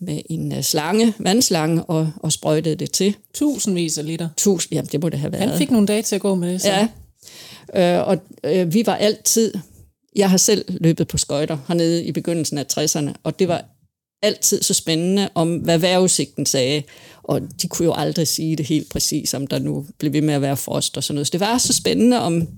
med 0.00 0.20
en 0.30 0.52
øh, 0.52 0.62
slange, 0.62 1.14
vandslange, 1.18 1.84
og, 1.84 2.12
og 2.16 2.32
sprøjtede 2.32 2.74
det 2.74 2.92
til. 2.92 3.16
Tusindvis 3.34 3.98
af 3.98 4.06
liter. 4.06 4.28
Tusind, 4.36 4.72
jamen 4.72 4.88
det 4.92 5.00
må 5.00 5.08
det 5.08 5.18
have 5.18 5.32
været. 5.32 5.48
Han 5.48 5.58
fik 5.58 5.70
nogle 5.70 5.86
dage 5.86 6.02
til 6.02 6.14
at 6.14 6.20
gå 6.20 6.34
med 6.34 6.52
det. 6.52 6.62
Så. 6.62 6.68
Ja, 6.68 7.98
øh, 8.00 8.08
og 8.08 8.18
øh, 8.44 8.74
vi 8.74 8.86
var 8.86 8.96
altid, 8.96 9.54
jeg 10.16 10.30
har 10.30 10.36
selv 10.36 10.64
løbet 10.68 11.08
på 11.08 11.18
skøjter 11.18 11.58
hernede 11.68 12.04
i 12.04 12.12
begyndelsen 12.12 12.58
af 12.58 12.66
60'erne, 12.78 13.12
og 13.24 13.38
det 13.38 13.48
var 13.48 13.64
altid 14.22 14.62
så 14.62 14.74
spændende 14.74 15.28
om, 15.34 15.56
hvad 15.56 15.78
vejrudsigten 15.78 16.46
sagde. 16.46 16.82
Og 17.22 17.40
de 17.62 17.68
kunne 17.68 17.86
jo 17.86 17.94
aldrig 17.96 18.28
sige 18.28 18.56
det 18.56 18.66
helt 18.66 18.88
præcis, 18.90 19.34
om 19.34 19.46
der 19.46 19.58
nu 19.58 19.86
blev 19.98 20.12
ved 20.12 20.22
med 20.22 20.34
at 20.34 20.42
være 20.42 20.56
frost 20.56 20.96
og 20.96 21.04
sådan 21.04 21.14
noget. 21.14 21.26
Så 21.26 21.30
det 21.30 21.40
var 21.40 21.58
så 21.58 21.72
spændende, 21.72 22.20
om 22.20 22.48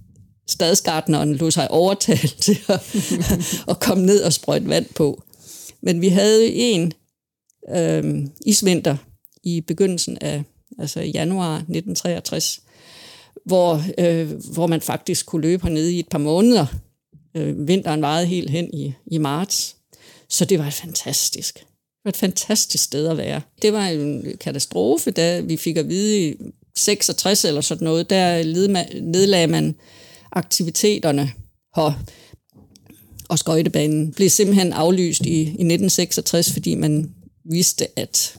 stadsgartneren 0.48 1.34
lå 1.34 1.50
sig 1.50 1.70
overtale 1.70 2.28
til 2.28 2.58
at, 2.68 2.96
at 3.70 3.80
komme 3.80 4.06
ned 4.06 4.22
og 4.22 4.32
sprøjte 4.32 4.68
vand 4.68 4.86
på. 4.94 5.22
Men 5.80 6.00
vi 6.00 6.08
havde 6.08 6.52
en 6.52 6.92
øh, 7.76 8.26
isvinter 8.46 8.96
i 9.44 9.60
begyndelsen 9.60 10.18
af 10.20 10.42
altså 10.78 11.00
januar 11.00 11.54
1963, 11.54 12.60
hvor, 13.44 13.82
øh, 13.98 14.30
hvor 14.54 14.66
man 14.66 14.80
faktisk 14.80 15.26
kunne 15.26 15.42
løbe 15.42 15.62
hernede 15.62 15.92
i 15.92 15.98
et 15.98 16.08
par 16.08 16.18
måneder. 16.18 16.66
Øh, 17.36 17.68
vinteren 17.68 18.02
varede 18.02 18.26
helt 18.26 18.50
hen 18.50 18.74
i, 18.74 18.92
i 19.06 19.18
marts. 19.18 19.76
Så 20.28 20.44
det 20.44 20.58
var 20.58 20.70
fantastisk. 20.70 21.54
Det 21.58 22.04
var 22.04 22.08
et 22.08 22.16
fantastisk 22.16 22.84
sted 22.84 23.08
at 23.08 23.16
være. 23.16 23.40
Det 23.62 23.72
var 23.72 23.86
en 23.86 24.36
katastrofe, 24.40 25.10
da 25.10 25.40
vi 25.40 25.56
fik 25.56 25.76
at 25.76 25.88
vide 25.88 26.28
i 26.28 26.36
66 26.76 27.44
eller 27.44 27.60
sådan 27.60 27.84
noget, 27.84 28.10
der 28.10 28.44
nedlagde 29.00 29.46
man 29.46 29.74
aktiviteterne 30.32 31.30
her. 31.76 32.04
Og 33.28 33.38
skøjtebanen 33.38 34.12
blev 34.12 34.30
simpelthen 34.30 34.72
aflyst 34.72 35.26
i, 35.26 35.40
i 35.40 35.44
1966, 35.44 36.52
fordi 36.52 36.74
man 36.74 37.14
vidste, 37.44 37.98
at 37.98 38.38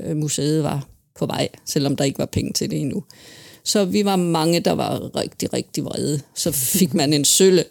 øh, 0.00 0.16
museet 0.16 0.62
var 0.62 0.88
på 1.18 1.26
vej, 1.26 1.48
selvom 1.66 1.96
der 1.96 2.04
ikke 2.04 2.18
var 2.18 2.26
penge 2.26 2.52
til 2.52 2.70
det 2.70 2.80
endnu. 2.80 3.04
Så 3.64 3.84
vi 3.84 4.04
var 4.04 4.16
mange, 4.16 4.60
der 4.60 4.72
var 4.72 5.16
rigtig, 5.16 5.52
rigtig 5.52 5.84
vrede. 5.84 6.20
Så 6.34 6.52
fik 6.52 6.94
man 6.94 7.12
en 7.12 7.24
sølle 7.24 7.64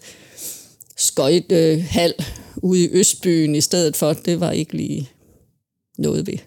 skøjtehal 1.01 2.13
ude 2.57 2.83
i 2.83 2.89
Østbyen 2.91 3.55
i 3.55 3.61
stedet 3.61 3.95
for. 3.95 4.13
Det 4.13 4.39
var 4.39 4.51
ikke 4.51 4.73
lige 4.73 5.09
noget 5.97 6.27
ved. 6.27 6.37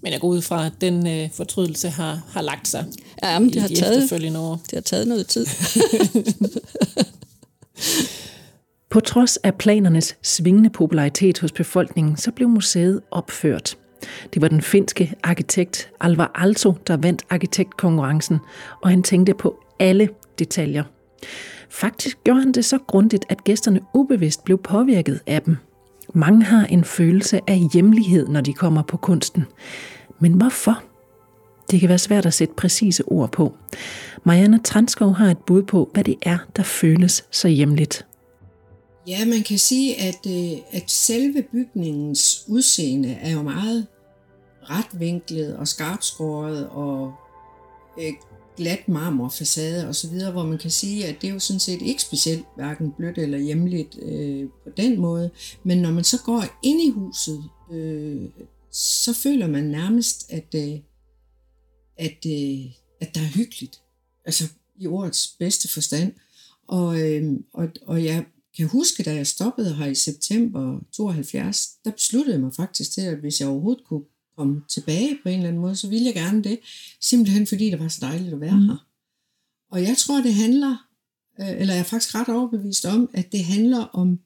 Men 0.00 0.12
jeg 0.12 0.20
går 0.20 0.28
ud 0.28 0.42
fra, 0.42 0.66
at 0.66 0.72
den 0.80 1.06
øh, 1.06 1.30
fortrydelse 1.32 1.88
har, 1.88 2.22
har 2.28 2.42
lagt 2.42 2.68
sig 2.68 2.84
ja, 3.22 3.38
men 3.38 3.52
det 3.52 3.60
har 3.60 3.68
de 3.68 3.74
taget, 3.74 4.36
år. 4.36 4.60
Det 4.64 4.72
har 4.72 4.80
taget 4.80 5.08
noget 5.08 5.26
tid. 5.26 5.46
På 8.90 9.00
trods 9.00 9.36
af 9.36 9.54
planernes 9.54 10.16
svingende 10.22 10.70
popularitet 10.70 11.38
hos 11.38 11.52
befolkningen, 11.52 12.16
så 12.16 12.30
blev 12.32 12.48
museet 12.48 13.00
opført. 13.10 13.76
Det 14.34 14.42
var 14.42 14.48
den 14.48 14.62
finske 14.62 15.12
arkitekt 15.22 15.90
Alvar 16.00 16.30
Aalto, 16.34 16.74
der 16.86 16.96
vandt 16.96 17.22
arkitektkonkurrencen, 17.30 18.38
og 18.82 18.90
han 18.90 19.02
tænkte 19.02 19.34
på 19.34 19.58
alle 19.80 20.08
detaljer. 20.38 20.84
Faktisk 21.70 22.24
gjorde 22.24 22.40
han 22.40 22.52
det 22.52 22.64
så 22.64 22.78
grundigt, 22.86 23.24
at 23.28 23.44
gæsterne 23.44 23.80
ubevidst 23.94 24.44
blev 24.44 24.58
påvirket 24.58 25.20
af 25.26 25.42
dem. 25.42 25.56
Mange 26.14 26.44
har 26.44 26.66
en 26.66 26.84
følelse 26.84 27.40
af 27.46 27.60
hjemlighed, 27.72 28.28
når 28.28 28.40
de 28.40 28.52
kommer 28.52 28.82
på 28.82 28.96
kunsten. 28.96 29.44
Men 30.18 30.32
hvorfor? 30.32 30.82
Det 31.70 31.80
kan 31.80 31.88
være 31.88 31.98
svært 31.98 32.26
at 32.26 32.34
sætte 32.34 32.54
præcise 32.54 33.04
ord 33.06 33.32
på. 33.32 33.54
Marianne 34.24 34.58
Transkov 34.58 35.14
har 35.14 35.30
et 35.30 35.38
bud 35.38 35.62
på, 35.62 35.90
hvad 35.92 36.04
det 36.04 36.16
er, 36.22 36.38
der 36.56 36.62
føles 36.62 37.24
så 37.30 37.48
hjemligt. 37.48 38.06
Ja, 39.06 39.24
man 39.24 39.42
kan 39.42 39.58
sige, 39.58 40.00
at, 40.00 40.26
øh, 40.26 40.58
at 40.72 40.90
selve 40.90 41.42
bygningens 41.52 42.44
udseende 42.48 43.12
er 43.12 43.30
jo 43.30 43.42
meget 43.42 43.86
retvinklet 44.62 45.56
og 45.56 45.68
skarpskåret 45.68 46.68
og 46.68 47.12
øh, 48.00 48.12
glat 48.56 48.88
marmorfacade 48.88 49.88
osv., 49.88 50.30
hvor 50.32 50.46
man 50.46 50.58
kan 50.58 50.70
sige, 50.70 51.06
at 51.06 51.16
det 51.22 51.28
er 51.28 51.32
jo 51.32 51.38
sådan 51.38 51.60
set 51.60 51.82
ikke 51.82 52.02
specielt 52.02 52.44
hverken 52.56 52.92
blødt 52.96 53.18
eller 53.18 53.38
hjemligt 53.38 53.98
øh, 54.02 54.48
på 54.64 54.70
den 54.76 55.00
måde. 55.00 55.30
Men 55.64 55.78
når 55.78 55.90
man 55.90 56.04
så 56.04 56.22
går 56.24 56.44
ind 56.62 56.80
i 56.80 56.90
huset, 56.90 57.44
øh, 57.72 58.22
så 58.72 59.12
føler 59.12 59.46
man 59.46 59.64
nærmest, 59.64 60.32
at, 60.32 60.54
øh, 60.54 60.78
at, 61.98 62.26
øh, 62.26 62.64
at 63.00 63.14
der 63.14 63.20
er 63.20 63.36
hyggeligt. 63.36 63.80
Altså 64.24 64.44
i 64.78 64.86
ordets 64.86 65.36
bedste 65.38 65.68
forstand. 65.68 66.12
Og, 66.68 67.00
øh, 67.00 67.32
og, 67.54 67.68
og 67.86 68.04
jeg 68.04 68.24
kan 68.56 68.68
huske, 68.68 69.02
da 69.02 69.14
jeg 69.14 69.26
stoppede 69.26 69.74
her 69.74 69.86
i 69.86 69.94
september 69.94 70.80
72, 70.92 71.68
der 71.84 71.90
besluttede 71.90 72.34
jeg 72.34 72.42
mig 72.42 72.54
faktisk 72.54 72.92
til, 72.92 73.00
at 73.00 73.18
hvis 73.18 73.40
jeg 73.40 73.48
overhovedet 73.48 73.84
kunne 73.84 74.04
komme 74.36 74.62
tilbage 74.68 75.18
på 75.22 75.28
en 75.28 75.34
eller 75.34 75.48
anden 75.48 75.62
måde, 75.62 75.76
så 75.76 75.88
ville 75.88 76.06
jeg 76.06 76.14
gerne 76.14 76.44
det. 76.44 76.58
Simpelthen 77.00 77.46
fordi 77.46 77.70
det 77.70 77.78
var 77.78 77.88
så 77.88 77.98
dejligt 78.00 78.34
at 78.34 78.40
være 78.40 78.56
mm. 78.56 78.66
her. 78.66 78.86
Og 79.70 79.82
jeg 79.82 79.96
tror, 79.98 80.22
det 80.22 80.34
handler, 80.34 80.88
øh, 81.40 81.60
eller 81.60 81.74
jeg 81.74 81.80
er 81.80 81.84
faktisk 81.84 82.14
ret 82.14 82.28
overbevist 82.28 82.84
om, 82.84 83.10
at 83.14 83.32
det 83.32 83.44
handler 83.44 83.78
om 83.78 84.20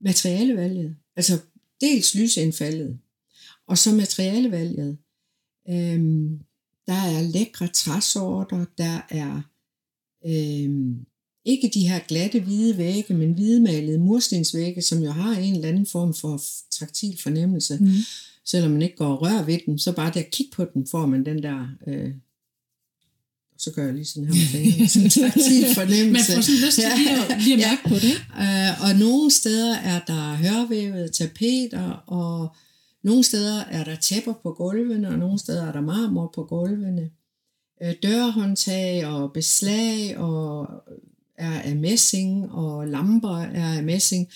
materialevalget. 0.00 0.96
Altså 1.16 1.38
dels 1.80 2.14
lysindfaldet, 2.14 2.98
og 3.66 3.78
så 3.78 3.92
materialevalget. 3.92 4.98
Øhm, 5.68 6.40
der 6.86 6.94
er 6.94 7.22
lækre 7.22 7.68
træsorter, 7.68 8.64
der 8.78 9.00
er 9.10 9.42
øhm, 10.26 11.06
ikke 11.44 11.70
de 11.74 11.88
her 11.88 11.98
glatte 11.98 12.40
hvide 12.40 12.76
vægge, 12.76 13.14
men 13.14 13.32
hvidmalede 13.32 13.98
murstensvægge, 13.98 14.82
som 14.82 15.02
jo 15.02 15.10
har 15.10 15.32
en 15.32 15.54
eller 15.54 15.68
anden 15.68 15.86
form 15.86 16.14
for 16.14 16.42
taktil 16.70 17.18
fornemmelse. 17.22 17.78
Mm. 17.80 17.88
Selvom 18.50 18.70
man 18.70 18.82
ikke 18.82 18.96
går 18.96 19.06
og 19.06 19.22
rører 19.22 19.44
ved 19.44 19.58
dem, 19.66 19.78
så 19.78 19.92
bare 19.92 20.10
det 20.14 20.20
at 20.20 20.30
kigge 20.30 20.52
på 20.56 20.64
dem, 20.74 20.86
får 20.86 21.06
man 21.06 21.24
den 21.24 21.42
der... 21.42 21.68
Øh, 21.86 22.10
så 23.58 23.72
gør 23.72 23.84
jeg 23.84 23.94
lige 23.94 24.04
sådan 24.04 24.24
her 24.24 24.34
med 24.34 24.46
fingrene, 24.62 24.88
sådan 24.88 25.04
en 25.04 25.10
taktil 25.10 25.74
fornemmelse. 25.74 26.32
Man 26.32 26.36
får 26.36 26.42
sådan 26.42 26.60
lyst 26.66 26.78
til 26.78 26.84
lige 26.96 27.10
at, 27.10 27.42
lige 27.42 27.54
at 27.54 27.68
mærke 27.68 27.82
ja. 27.84 27.88
på 27.88 27.94
det. 27.94 28.16
Øh, 28.44 28.82
og 28.84 28.98
nogle 28.98 29.30
steder 29.30 29.74
er 29.76 30.00
der 30.06 30.34
hørvævede 30.34 31.08
tapeter, 31.08 31.90
og 32.06 32.56
nogle 33.02 33.24
steder 33.24 33.64
er 33.64 33.84
der 33.84 33.96
tæpper 33.96 34.34
på 34.42 34.52
gulvene, 34.52 35.08
og 35.08 35.18
nogle 35.18 35.38
steder 35.38 35.66
er 35.66 35.72
der 35.72 35.80
marmor 35.80 36.30
på 36.34 36.44
gulvene. 36.44 37.10
øh, 37.82 37.94
dørhåndtag 38.02 39.06
og 39.06 39.32
beslag 39.32 40.18
og 40.18 40.66
er 41.38 41.60
af 41.60 41.76
messing, 41.76 42.52
og 42.52 42.88
lamper 42.88 43.38
er 43.38 43.76
af 43.76 43.82
messing, 43.82 44.28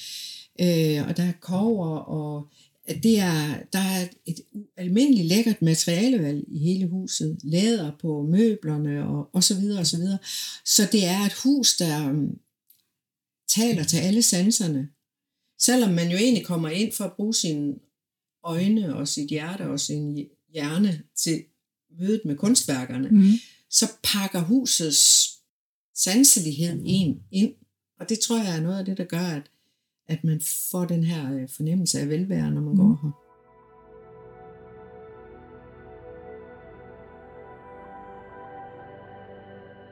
øh, 0.61 1.09
og 1.09 1.16
der 1.16 1.23
er 1.23 1.33
kover, 1.40 1.97
og 1.97 2.49
det 2.89 3.19
er, 3.19 3.62
der 3.73 3.79
er 3.79 4.09
et 4.27 4.41
almindeligt 4.77 5.27
lækkert 5.27 5.62
materialevalg 5.62 6.45
i 6.49 6.59
hele 6.59 6.89
huset, 6.89 7.39
læder 7.45 7.93
på 8.01 8.23
møblerne 8.23 9.09
og, 9.09 9.31
og 9.33 9.45
så 9.45 9.55
videre 9.55 9.81
og 9.81 9.87
så 9.87 9.97
videre. 9.97 10.19
Så 10.65 10.89
det 10.93 11.07
er 11.07 11.19
et 11.19 11.33
hus, 11.33 11.77
der 11.77 12.11
um, 12.11 12.39
taler 13.49 13.85
til 13.85 13.97
alle 13.99 14.23
sanserne. 14.23 14.89
Selvom 15.59 15.91
man 15.91 16.11
jo 16.11 16.17
egentlig 16.17 16.47
kommer 16.47 16.69
ind 16.69 16.93
for 16.93 17.05
at 17.05 17.12
bruge 17.12 17.35
sine 17.35 17.75
øjne 18.45 18.97
og 18.97 19.09
sit 19.09 19.29
hjerte 19.29 19.62
og 19.62 19.81
sin 19.81 20.27
hjerne 20.53 21.03
til 21.17 21.45
mødet 21.99 22.21
med 22.25 22.37
kunstværkerne, 22.37 23.09
mm. 23.09 23.33
så 23.71 23.93
pakker 24.03 24.41
husets 24.41 25.31
sanselighed 25.95 26.83
en 26.85 27.23
ind. 27.31 27.55
Og 28.01 28.09
det 28.09 28.21
tror 28.21 28.39
jeg 28.39 28.57
er 28.57 28.61
noget 28.61 28.79
af 28.79 28.85
det, 28.85 28.99
der 28.99 29.05
gør, 29.05 29.27
at, 29.27 29.51
at 30.12 30.25
man 30.25 30.40
får 30.71 30.85
den 30.85 31.04
her 31.04 31.35
øh, 31.35 31.49
fornemmelse 31.57 32.00
af 32.00 32.09
velvære, 32.09 32.50
når 32.50 32.61
man 32.61 32.71
mm. 32.71 32.76
går 32.76 32.99
her. 33.02 33.11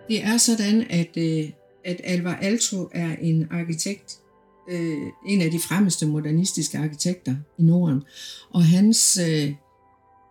Det 0.08 0.24
er 0.24 0.36
sådan, 0.36 0.86
at, 0.90 1.16
øh, 1.16 1.50
at 1.84 2.00
Alvar 2.04 2.38
Aalto 2.42 2.88
er 2.92 3.16
en 3.20 3.46
arkitekt, 3.50 4.18
øh, 4.70 5.06
en 5.26 5.40
af 5.40 5.50
de 5.50 5.58
fremmeste 5.58 6.06
modernistiske 6.06 6.78
arkitekter 6.78 7.36
i 7.58 7.62
Norden. 7.62 8.02
Og 8.50 8.64
hans 8.64 9.20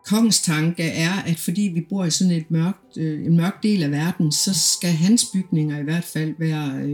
kongstanke 0.06 0.84
er, 0.84 1.12
at 1.28 1.40
fordi 1.40 1.62
vi 1.62 1.86
bor 1.90 2.06
i 2.06 2.12
sådan 2.12 2.34
et 2.34 2.52
mørkt, 2.52 2.98
en 2.98 3.38
mørk 3.38 3.64
del 3.64 3.84
af 3.84 3.92
verden, 3.92 4.32
så 4.32 4.54
skal 4.54 4.90
hans 4.90 5.26
bygninger 5.34 5.80
i 5.80 5.84
hvert 5.84 6.04
fald 6.04 6.36
være 6.40 6.90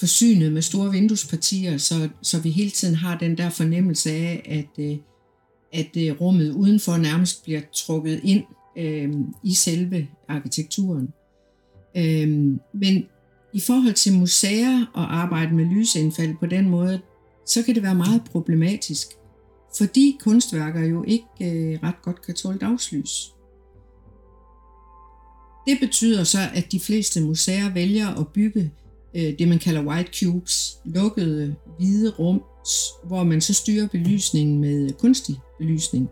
forsynet 0.00 0.52
med 0.52 0.62
store 0.62 0.90
vinduespartier, 0.90 1.78
så, 1.78 2.08
så 2.22 2.40
vi 2.40 2.50
hele 2.50 2.70
tiden 2.70 2.94
har 2.94 3.18
den 3.18 3.38
der 3.38 3.50
fornemmelse 3.50 4.10
af, 4.10 4.42
at, 4.44 4.84
øh, 4.84 4.96
at 5.72 5.96
øh, 5.96 6.20
rummet 6.20 6.50
udenfor 6.52 6.96
nærmest 6.96 7.44
bliver 7.44 7.60
trukket 7.74 8.20
ind 8.24 8.44
øh, 8.78 9.10
i 9.44 9.54
selve 9.54 10.08
arkitekturen. 10.28 11.08
Øh, 11.96 12.28
men 12.74 13.04
i 13.52 13.60
forhold 13.60 13.94
til 13.94 14.12
museer 14.12 14.86
og 14.94 15.16
arbejde 15.16 15.54
med 15.54 15.64
lysindfald 15.64 16.34
på 16.40 16.46
den 16.46 16.68
måde, 16.68 17.00
så 17.46 17.62
kan 17.62 17.74
det 17.74 17.82
være 17.82 17.94
meget 17.94 18.22
problematisk 18.24 19.08
fordi 19.76 20.18
kunstværker 20.20 20.80
jo 20.80 21.04
ikke 21.06 21.24
øh, 21.40 21.78
ret 21.82 22.02
godt 22.02 22.22
kan 22.22 22.34
tåle 22.34 22.58
dagslys. 22.58 23.32
Det 25.66 25.78
betyder 25.80 26.24
så, 26.24 26.38
at 26.54 26.72
de 26.72 26.80
fleste 26.80 27.20
museer 27.20 27.72
vælger 27.74 28.08
at 28.08 28.28
bygge 28.28 28.72
øh, 29.14 29.38
det, 29.38 29.48
man 29.48 29.58
kalder 29.58 29.82
white 29.82 30.10
cubes, 30.20 30.78
lukkede 30.84 31.54
hvide 31.78 32.10
rum, 32.10 32.42
hvor 33.04 33.24
man 33.24 33.40
så 33.40 33.54
styrer 33.54 33.88
belysningen 33.88 34.58
med 34.58 34.90
kunstig 34.92 35.36
belysning. 35.58 36.08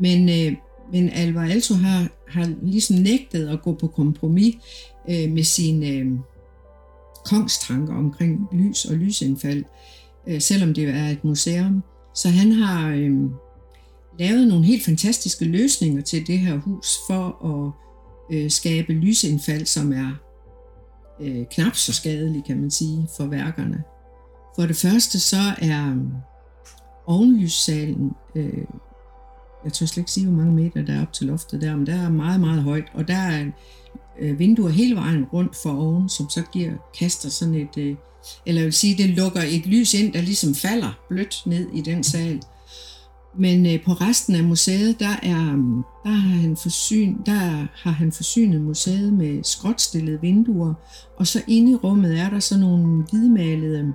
Men, 0.00 0.28
øh, 0.28 0.56
men 0.92 1.10
Alvar 1.10 1.42
Aalto 1.42 1.74
har, 1.74 2.08
har 2.28 2.52
ligesom 2.62 2.96
nægtet 2.96 3.48
at 3.48 3.62
gå 3.62 3.74
på 3.74 3.86
kompromis 3.86 4.54
øh, 5.10 5.30
med 5.30 5.44
sine 5.44 5.88
øh, 5.88 6.06
kongstanker 7.24 7.94
omkring 7.94 8.48
lys 8.52 8.84
og 8.84 8.94
lysindfald, 8.94 9.64
øh, 10.26 10.40
selvom 10.40 10.74
det 10.74 10.88
er 10.88 11.08
et 11.08 11.24
museum. 11.24 11.82
Så 12.14 12.28
han 12.28 12.52
har 12.52 12.88
øh, 12.88 13.12
lavet 14.18 14.48
nogle 14.48 14.64
helt 14.64 14.84
fantastiske 14.84 15.44
løsninger 15.44 16.02
til 16.02 16.26
det 16.26 16.38
her 16.38 16.56
hus 16.56 16.96
for 17.06 17.46
at 17.46 17.72
øh, 18.36 18.50
skabe 18.50 18.92
lysindfald, 18.92 19.66
som 19.66 19.92
er 19.92 20.23
øh, 21.20 21.44
knap 21.50 21.76
så 21.76 21.92
skadelig, 21.92 22.44
kan 22.44 22.60
man 22.60 22.70
sige, 22.70 23.08
for 23.16 23.26
værkerne. 23.26 23.82
For 24.56 24.66
det 24.66 24.76
første 24.76 25.20
så 25.20 25.54
er 25.58 25.90
øh, 25.90 25.96
ovenlyssalen, 27.06 28.12
øh, 28.34 28.64
jeg 29.64 29.72
tør 29.72 29.86
slet 29.86 29.98
ikke 29.98 30.10
sige, 30.10 30.26
hvor 30.26 30.36
mange 30.36 30.54
meter 30.54 30.82
der 30.82 30.94
er 30.94 31.02
op 31.02 31.12
til 31.12 31.26
loftet 31.26 31.60
der, 31.60 31.76
men 31.76 31.86
der 31.86 31.94
er 31.94 32.10
meget, 32.10 32.40
meget 32.40 32.62
højt, 32.62 32.84
og 32.94 33.08
der 33.08 33.16
er 33.16 33.46
øh, 34.20 34.38
vinduer 34.38 34.70
hele 34.70 34.96
vejen 34.96 35.24
rundt 35.24 35.56
for 35.62 35.70
oven, 35.70 36.08
som 36.08 36.30
så 36.30 36.42
giver, 36.52 36.72
kaster 36.98 37.28
sådan 37.28 37.54
et, 37.54 37.76
øh, 37.78 37.96
eller 38.46 38.60
jeg 38.60 38.66
vil 38.66 38.72
sige, 38.72 39.02
det 39.02 39.10
lukker 39.10 39.40
et 39.40 39.66
lys 39.66 39.94
ind, 39.94 40.12
der 40.12 40.20
ligesom 40.20 40.54
falder 40.54 40.92
blødt 41.08 41.42
ned 41.46 41.68
i 41.72 41.80
den 41.80 42.04
sal. 42.04 42.42
Men 43.38 43.66
øh, 43.66 43.84
på 43.84 43.92
resten 43.92 44.34
af 44.34 44.44
museet, 44.44 45.00
der, 45.00 45.16
er, 45.22 45.44
der, 46.04 46.10
har 46.10 46.38
han 46.40 46.56
forsyn, 46.56 47.16
der 47.26 47.66
har 47.74 47.90
han 47.90 48.12
forsynet 48.12 48.60
museet 48.60 49.12
med 49.12 49.44
skråtstillede 49.44 50.20
vinduer, 50.20 50.74
og 51.16 51.26
så 51.26 51.42
inde 51.46 51.72
i 51.72 51.74
rummet 51.74 52.20
er 52.20 52.30
der 52.30 52.38
så 52.38 52.58
nogle 52.58 53.04
hvidmalede 53.10 53.94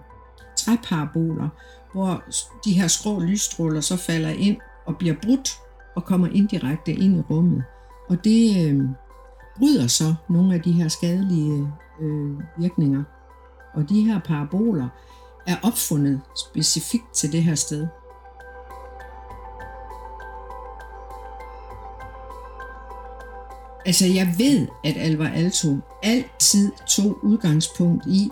træparaboler, 0.58 1.50
hvor 1.94 2.24
de 2.66 2.74
her 2.74 2.88
skrå 2.88 3.20
lysstråler 3.20 3.82
så 3.82 3.98
falder 3.98 4.30
ind 4.30 4.58
og 4.86 4.98
bliver 4.98 5.16
brudt 5.24 5.50
og 5.96 6.06
kommer 6.06 6.28
indirekte 6.28 6.92
ind 6.92 7.18
i 7.18 7.22
rummet. 7.22 7.64
Og 8.10 8.24
det 8.24 8.68
øh, 8.68 8.82
bryder 9.58 9.88
så 9.88 10.16
nogle 10.30 10.54
af 10.54 10.62
de 10.62 10.72
her 10.72 10.88
skadelige 10.88 11.68
øh, 12.02 12.40
virkninger. 12.58 13.04
Og 13.74 13.90
de 13.90 14.06
her 14.06 14.20
paraboler 14.20 14.88
er 15.48 15.56
opfundet 15.64 16.22
specifikt 16.36 17.14
til 17.14 17.32
det 17.32 17.44
her 17.44 17.56
sted. 17.56 17.88
Altså 23.90 24.06
jeg 24.06 24.36
ved, 24.38 24.68
at 24.84 24.98
Alvar 24.98 25.30
Alto 25.30 25.78
altid 26.04 26.72
tog 26.88 27.24
udgangspunkt 27.24 28.06
i 28.08 28.30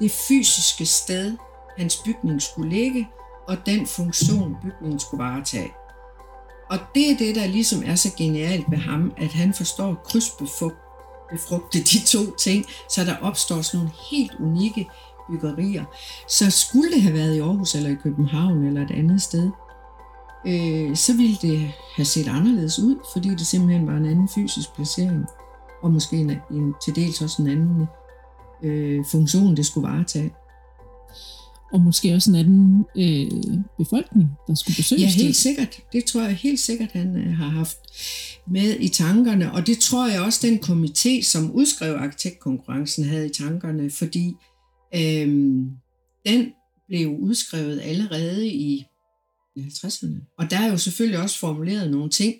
det 0.00 0.10
fysiske 0.10 0.86
sted, 0.86 1.36
hans 1.76 1.96
bygning 2.04 2.42
skulle 2.42 2.70
ligge, 2.70 3.08
og 3.48 3.56
den 3.66 3.86
funktion, 3.86 4.56
bygningen 4.62 4.98
skulle 4.98 5.24
varetage. 5.24 5.72
Og 6.70 6.78
det 6.94 7.10
er 7.10 7.16
det, 7.16 7.34
der 7.34 7.46
ligesom 7.46 7.82
er 7.86 7.94
så 7.94 8.10
genialt 8.16 8.64
ved 8.70 8.78
ham, 8.78 9.12
at 9.16 9.32
han 9.32 9.54
forstår 9.54 9.94
krydsbefrugte 10.04 11.78
de 11.78 12.06
to 12.06 12.36
ting, 12.36 12.64
så 12.90 13.04
der 13.04 13.16
opstår 13.22 13.62
sådan 13.62 13.78
nogle 13.78 13.94
helt 14.10 14.32
unikke 14.40 14.88
byggerier. 15.30 15.84
Så 16.28 16.50
skulle 16.50 16.92
det 16.92 17.02
have 17.02 17.14
været 17.14 17.34
i 17.34 17.40
Aarhus 17.40 17.74
eller 17.74 17.90
i 17.90 17.96
København 18.02 18.64
eller 18.64 18.82
et 18.82 18.90
andet 18.90 19.22
sted, 19.22 19.50
øh, 20.46 20.96
så 20.96 21.16
ville 21.16 21.36
det 21.42 21.70
have 21.96 22.04
set 22.04 22.28
anderledes 22.28 22.78
ud, 22.78 22.96
fordi 23.12 23.28
det 23.28 23.46
simpelthen 23.46 23.86
var 23.86 23.96
en 23.96 24.06
anden 24.06 24.28
fysisk 24.34 24.74
placering, 24.74 25.24
og 25.82 25.90
måske 25.90 26.16
en, 26.16 26.30
en 26.30 26.74
til 26.84 26.96
dels 26.96 27.20
også 27.20 27.42
en 27.42 27.48
anden 27.48 27.86
øh, 28.62 29.04
funktion, 29.10 29.56
det 29.56 29.66
skulle 29.66 29.88
varetage. 29.88 30.32
Og 31.72 31.80
måske 31.80 32.14
også 32.14 32.30
en 32.30 32.36
anden 32.36 32.84
øh, 32.96 33.60
befolkning, 33.78 34.28
der 34.46 34.54
skulle 34.54 34.76
besøge 34.76 35.00
Ja, 35.00 35.08
helt 35.08 35.36
sikkert. 35.36 35.80
Det 35.92 36.04
tror 36.04 36.22
jeg 36.22 36.34
helt 36.34 36.60
sikkert, 36.60 36.92
han 36.92 37.16
øh, 37.16 37.36
har 37.36 37.48
haft 37.48 37.78
med 38.46 38.76
i 38.80 38.88
tankerne, 38.88 39.52
og 39.52 39.66
det 39.66 39.78
tror 39.78 40.08
jeg 40.08 40.20
også, 40.20 40.46
den 40.46 40.58
komité, 40.58 41.22
som 41.22 41.50
udskrev 41.50 41.94
arkitektkonkurrencen, 41.94 43.04
havde 43.04 43.26
i 43.26 43.32
tankerne, 43.32 43.90
fordi 43.90 44.34
øh, 44.94 45.28
den 46.26 46.52
blev 46.88 47.08
udskrevet 47.08 47.80
allerede 47.84 48.48
i 49.58 49.62
50'erne. 49.62 50.34
Og 50.38 50.50
der 50.50 50.58
er 50.58 50.70
jo 50.70 50.78
selvfølgelig 50.78 51.20
også 51.20 51.38
formuleret 51.38 51.90
nogle 51.90 52.10
ting, 52.10 52.34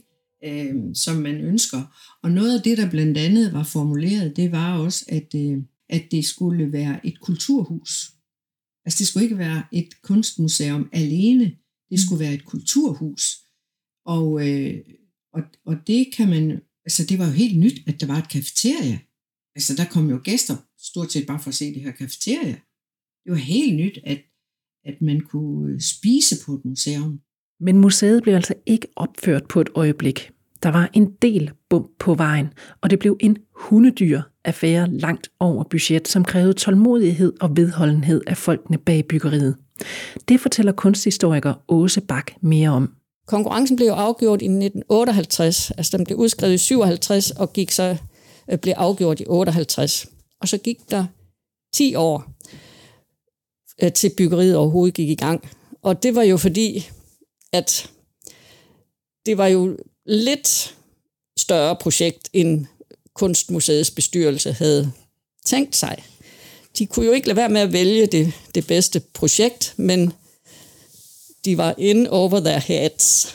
øh, 0.45 0.75
som 0.95 1.17
man 1.17 1.41
ønsker. 1.41 1.83
Og 2.23 2.31
noget 2.31 2.57
af 2.57 2.63
det, 2.63 2.79
der 2.79 2.91
blandt 2.91 3.19
andet 3.19 3.53
var 3.53 3.65
formuleret, 3.65 4.37
det 4.37 4.53
var 4.53 4.79
også, 4.79 5.05
at, 5.09 5.35
øh, 5.35 5.63
at 5.89 6.03
det 6.11 6.25
skulle 6.25 6.73
være 6.73 7.07
et 7.07 7.21
kulturhus. 7.21 8.13
Altså 8.85 8.99
det 8.99 9.07
skulle 9.07 9.25
ikke 9.25 9.39
være 9.39 9.63
et 9.73 10.03
kunstmuseum 10.03 10.89
alene, 10.93 11.57
det 11.91 12.01
skulle 12.01 12.21
være 12.21 12.35
et 12.35 12.45
kulturhus. 12.45 13.37
Og, 14.07 14.49
øh, 14.49 14.81
og, 15.33 15.43
og 15.67 15.77
det 15.87 16.09
kan 16.17 16.29
man, 16.29 16.61
altså 16.85 17.05
det 17.05 17.19
var 17.19 17.27
jo 17.27 17.33
helt 17.33 17.59
nyt, 17.59 17.83
at 17.87 18.01
der 18.01 18.07
var 18.07 18.19
et 18.19 18.29
kafeterie. 18.29 19.01
Altså 19.55 19.75
der 19.77 19.85
kom 19.85 20.11
jo 20.11 20.21
gæster 20.25 20.57
stort 20.79 21.13
set 21.13 21.27
bare 21.27 21.41
for 21.41 21.49
at 21.49 21.55
se 21.55 21.75
det 21.75 21.83
her 21.83 21.91
kafeterie. 21.91 22.61
Det 23.25 23.33
var 23.33 23.37
helt 23.37 23.77
nyt, 23.77 23.99
at, 24.05 24.23
at 24.89 25.03
man 25.03 25.21
kunne 25.21 25.81
spise 25.83 26.37
på 26.47 26.53
et 26.53 26.65
museum. 26.65 27.21
Men 27.61 27.79
museet 27.79 28.23
blev 28.23 28.35
altså 28.35 28.55
ikke 28.67 28.87
opført 28.97 29.45
på 29.49 29.61
et 29.61 29.69
øjeblik. 29.75 30.31
Der 30.63 30.69
var 30.69 30.91
en 30.93 31.13
del 31.23 31.51
bump 31.71 31.91
på 31.99 32.15
vejen, 32.15 32.49
og 32.81 32.91
det 32.91 32.99
blev 32.99 33.17
en 33.21 33.37
hundedyr 33.55 34.21
affære 34.45 34.91
langt 34.91 35.29
over 35.41 35.65
budget, 35.65 36.09
som 36.09 36.25
krævede 36.25 36.53
tålmodighed 36.53 37.33
og 37.41 37.57
vedholdenhed 37.57 38.21
af 38.27 38.37
folkene 38.37 38.79
bag 38.79 39.09
byggeriet. 39.09 39.57
Det 40.29 40.41
fortæller 40.41 40.73
kunsthistoriker 40.73 41.55
Åse 41.69 42.01
Bak 42.01 42.33
mere 42.41 42.71
om. 42.71 42.95
Konkurrencen 43.27 43.77
blev 43.77 43.89
afgjort 43.89 44.43
i 44.43 44.45
1958, 44.45 45.71
altså 45.71 45.97
den 45.97 46.05
blev 46.05 46.19
udskrevet 46.19 46.55
i 46.55 46.59
57 46.59 47.31
og 47.31 47.53
gik 47.53 47.71
så 47.71 47.97
øh, 48.51 48.59
blev 48.59 48.75
afgjort 48.77 49.21
i 49.21 49.25
58. 49.27 50.07
Og 50.41 50.49
så 50.49 50.59
gik 50.59 50.91
der 50.91 51.05
10 51.75 51.95
år 51.95 52.19
øh, 52.19 52.68
Øh, 53.83 53.93
til 53.93 54.11
byggeriet 54.17 54.57
overhovedet 54.57 54.95
gik 54.95 55.09
i 55.09 55.15
gang. 55.15 55.49
Og 55.83 56.03
det 56.03 56.15
var 56.15 56.23
jo 56.23 56.37
fordi, 56.37 56.89
at 57.53 57.91
det 59.27 59.39
var 59.39 59.47
jo 59.47 59.77
lidt 60.07 60.75
større 61.39 61.77
projekt, 61.77 62.29
end 62.33 62.67
Kunstmuseets 63.15 63.91
bestyrelse 63.91 64.53
havde 64.53 64.93
tænkt 65.47 65.77
sig. 65.77 66.05
De 66.79 66.87
kunne 66.87 67.07
jo 67.07 67.13
ikke 67.13 67.27
lade 67.27 67.37
være 67.37 67.49
med 67.49 67.61
at 67.61 67.73
vælge 67.73 68.07
det, 68.07 68.33
det 68.55 68.67
bedste 68.67 69.01
projekt, 69.01 69.75
men 69.77 70.13
de 71.45 71.59
var 71.59 71.75
in 71.79 72.07
over 72.07 72.41
their 72.41 72.59
heads. 72.59 73.35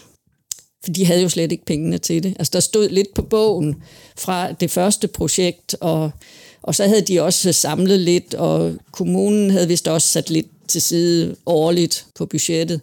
For 0.83 0.91
de 0.91 1.05
havde 1.05 1.21
jo 1.21 1.29
slet 1.29 1.51
ikke 1.51 1.65
pengene 1.65 1.97
til 1.97 2.23
det. 2.23 2.35
Altså 2.39 2.51
der 2.53 2.59
stod 2.59 2.89
lidt 2.89 3.13
på 3.15 3.21
bogen 3.21 3.83
fra 4.17 4.51
det 4.51 4.71
første 4.71 5.07
projekt, 5.07 5.75
og, 5.81 6.11
og 6.63 6.75
så 6.75 6.87
havde 6.87 7.01
de 7.01 7.21
også 7.21 7.53
samlet 7.53 7.99
lidt, 7.99 8.33
og 8.33 8.73
kommunen 8.91 9.51
havde 9.51 9.67
vist 9.67 9.87
også 9.87 10.07
sat 10.07 10.29
lidt 10.29 10.47
til 10.67 10.81
side 10.81 11.35
årligt 11.45 12.05
på 12.15 12.25
budgettet. 12.25 12.81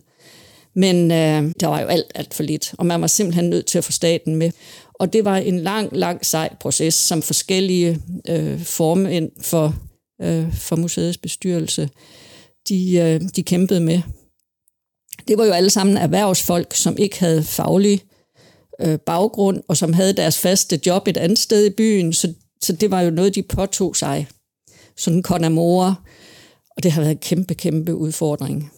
Men 0.74 1.10
øh, 1.10 1.52
der 1.60 1.66
var 1.66 1.80
jo 1.80 1.86
alt, 1.86 2.12
alt 2.14 2.34
for 2.34 2.42
lidt, 2.42 2.74
og 2.78 2.86
man 2.86 3.00
var 3.00 3.06
simpelthen 3.06 3.50
nødt 3.50 3.66
til 3.66 3.78
at 3.78 3.84
få 3.84 3.92
staten 3.92 4.36
med. 4.36 4.50
Og 4.94 5.12
det 5.12 5.24
var 5.24 5.36
en 5.36 5.60
lang, 5.60 5.96
lang 5.96 6.26
sej 6.26 6.54
proces, 6.60 6.94
som 6.94 7.22
forskellige 7.22 7.98
øh, 8.28 8.62
formænd 8.62 9.30
for, 9.40 9.74
øh, 10.22 10.54
for 10.54 10.76
museets 10.76 11.18
bestyrelse, 11.18 11.90
de, 12.68 12.92
øh, 12.94 13.20
de 13.36 13.42
kæmpede 13.42 13.80
med. 13.80 14.00
Det 15.28 15.38
var 15.38 15.44
jo 15.44 15.52
alle 15.52 15.70
sammen 15.70 15.96
erhvervsfolk, 15.96 16.74
som 16.74 16.96
ikke 16.98 17.20
havde 17.20 17.42
faglig 17.42 18.02
øh, 18.80 18.98
baggrund, 18.98 19.62
og 19.68 19.76
som 19.76 19.92
havde 19.92 20.12
deres 20.12 20.38
faste 20.38 20.80
job 20.86 21.08
et 21.08 21.16
andet 21.16 21.38
sted 21.38 21.66
i 21.66 21.70
byen, 21.70 22.12
så, 22.12 22.32
så 22.70 22.76
det 22.76 22.90
var 22.90 23.00
jo 23.00 23.10
noget, 23.10 23.34
de 23.34 23.42
påtog 23.42 23.96
sig. 23.96 24.26
Sådan 24.96 25.52
mor. 25.52 26.00
og 26.76 26.82
det 26.82 26.92
har 26.92 27.00
været 27.00 27.12
en 27.12 27.18
kæmpe, 27.18 27.54
kæmpe 27.54 27.94
udfordring 27.94 28.72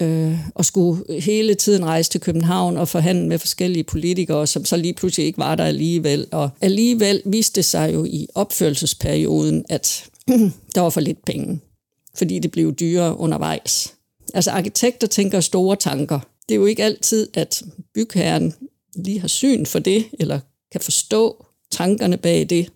øh, 0.00 0.38
og 0.54 0.64
skulle 0.64 1.20
hele 1.20 1.54
tiden 1.54 1.84
rejse 1.84 2.10
til 2.10 2.20
København 2.20 2.76
og 2.76 2.88
forhandle 2.88 3.28
med 3.28 3.38
forskellige 3.38 3.84
politikere, 3.84 4.46
som 4.46 4.64
så 4.64 4.76
lige 4.76 4.94
pludselig 4.94 5.26
ikke 5.26 5.38
var 5.38 5.54
der 5.54 5.64
alligevel. 5.64 6.26
Og 6.30 6.50
alligevel 6.60 7.22
viste 7.24 7.56
det 7.56 7.64
sig 7.64 7.94
jo 7.94 8.04
i 8.04 8.26
opførelsesperioden, 8.34 9.64
at 9.68 10.04
der 10.74 10.80
var 10.80 10.90
for 10.90 11.00
lidt 11.00 11.24
penge, 11.24 11.60
fordi 12.16 12.38
det 12.38 12.50
blev 12.50 12.74
dyrere 12.74 13.18
undervejs. 13.18 13.94
Altså 14.34 14.50
arkitekter 14.50 15.06
tænker 15.06 15.40
store 15.40 15.76
tanker. 15.76 16.20
Det 16.48 16.54
er 16.54 16.58
jo 16.58 16.66
ikke 16.66 16.84
altid, 16.84 17.28
at 17.34 17.62
bygherren 17.94 18.54
lige 18.96 19.20
har 19.20 19.28
syn 19.28 19.66
for 19.66 19.78
det, 19.78 20.04
eller 20.18 20.40
kan 20.72 20.80
forstå 20.80 21.46
tankerne 21.70 22.16
bag 22.16 22.50
det. 22.50 22.70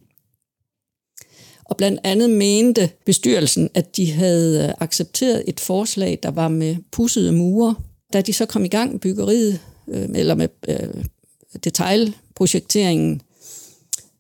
Og 1.69 1.77
blandt 1.77 2.01
andet 2.05 2.31
mente 2.31 2.91
bestyrelsen, 3.07 3.71
at 3.75 3.97
de 3.97 4.13
havde 4.13 4.65
øh, 4.65 4.75
accepteret 4.81 5.45
et 5.47 5.61
forslag, 5.61 6.19
der 6.23 6.31
var 6.31 6.49
med 6.49 6.77
pussede 6.91 7.33
mure. 7.33 7.75
Da 8.13 8.21
de 8.21 8.33
så 8.33 8.47
kom 8.47 8.65
i 8.65 8.69
gang 8.69 8.93
med 8.93 9.01
byggeriet, 9.01 9.61
øh, 9.89 10.09
eller 10.15 10.35
med 10.35 10.49
øh, 10.69 11.05
detailprojekteringen, 11.65 13.23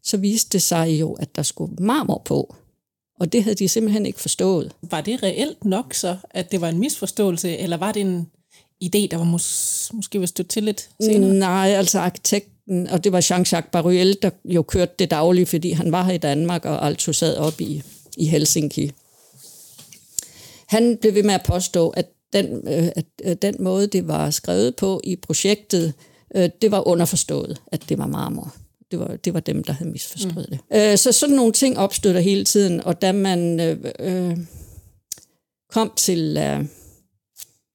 så 0.02 0.16
viste 0.16 0.52
det 0.52 0.62
sig 0.62 0.88
jo, 1.00 1.12
at 1.12 1.36
der 1.36 1.42
skulle 1.42 1.74
marmor 1.80 2.22
på. 2.24 2.54
Og 3.20 3.32
det 3.32 3.42
havde 3.42 3.56
de 3.56 3.68
simpelthen 3.68 4.06
ikke 4.06 4.20
forstået. 4.20 4.72
Var 4.90 5.00
det 5.00 5.22
reelt 5.22 5.64
nok 5.64 5.94
så, 5.94 6.16
at 6.30 6.52
det 6.52 6.60
var 6.60 6.68
en 6.68 6.78
misforståelse, 6.78 7.56
eller 7.56 7.76
var 7.76 7.92
det 7.92 8.00
en 8.00 8.30
idé, 8.84 9.06
der 9.10 9.16
var 9.16 9.24
mås- 9.24 9.96
måske 9.96 10.20
var 10.20 10.26
stødt 10.26 10.48
til 10.48 10.62
lidt 10.62 10.88
senere? 11.00 11.34
Nej, 11.34 11.68
altså 11.68 11.98
arkitekt 11.98 12.48
og 12.90 13.04
det 13.04 13.12
var 13.12 13.20
Jean-Jacques 13.20 13.70
Baruel, 13.70 14.18
der 14.22 14.30
jo 14.44 14.62
kørte 14.62 14.92
det 14.98 15.10
dagligt, 15.10 15.48
fordi 15.48 15.70
han 15.70 15.92
var 15.92 16.04
her 16.04 16.12
i 16.12 16.18
Danmark 16.18 16.64
og 16.64 16.86
altså 16.86 17.12
sad 17.12 17.36
op 17.36 17.60
i, 17.60 17.82
i 18.16 18.26
Helsinki. 18.26 18.92
Han 20.66 20.96
blev 21.00 21.14
ved 21.14 21.22
med 21.22 21.34
at 21.34 21.42
påstå, 21.46 21.88
at 21.88 22.06
den, 22.32 22.68
øh, 22.68 22.88
at 23.24 23.42
den 23.42 23.56
måde, 23.60 23.86
det 23.86 24.08
var 24.08 24.30
skrevet 24.30 24.76
på 24.76 25.00
i 25.04 25.16
projektet, 25.16 25.94
øh, 26.36 26.50
det 26.62 26.70
var 26.70 26.88
underforstået, 26.88 27.60
at 27.66 27.88
det 27.88 27.98
var 27.98 28.06
marmor. 28.06 28.54
Det 28.90 28.98
var, 28.98 29.16
det 29.16 29.34
var 29.34 29.40
dem, 29.40 29.64
der 29.64 29.72
havde 29.72 29.90
misforstået 29.90 30.46
mm. 30.50 30.58
det. 30.72 30.92
Øh, 30.92 30.98
så 30.98 31.12
sådan 31.12 31.36
nogle 31.36 31.52
ting 31.52 31.78
opstod 31.78 32.14
der 32.14 32.20
hele 32.20 32.44
tiden, 32.44 32.84
og 32.84 33.02
da 33.02 33.12
man 33.12 33.60
øh, 33.60 33.78
øh, 34.00 34.36
kom 35.70 35.92
til... 35.96 36.36
Øh, 36.36 36.66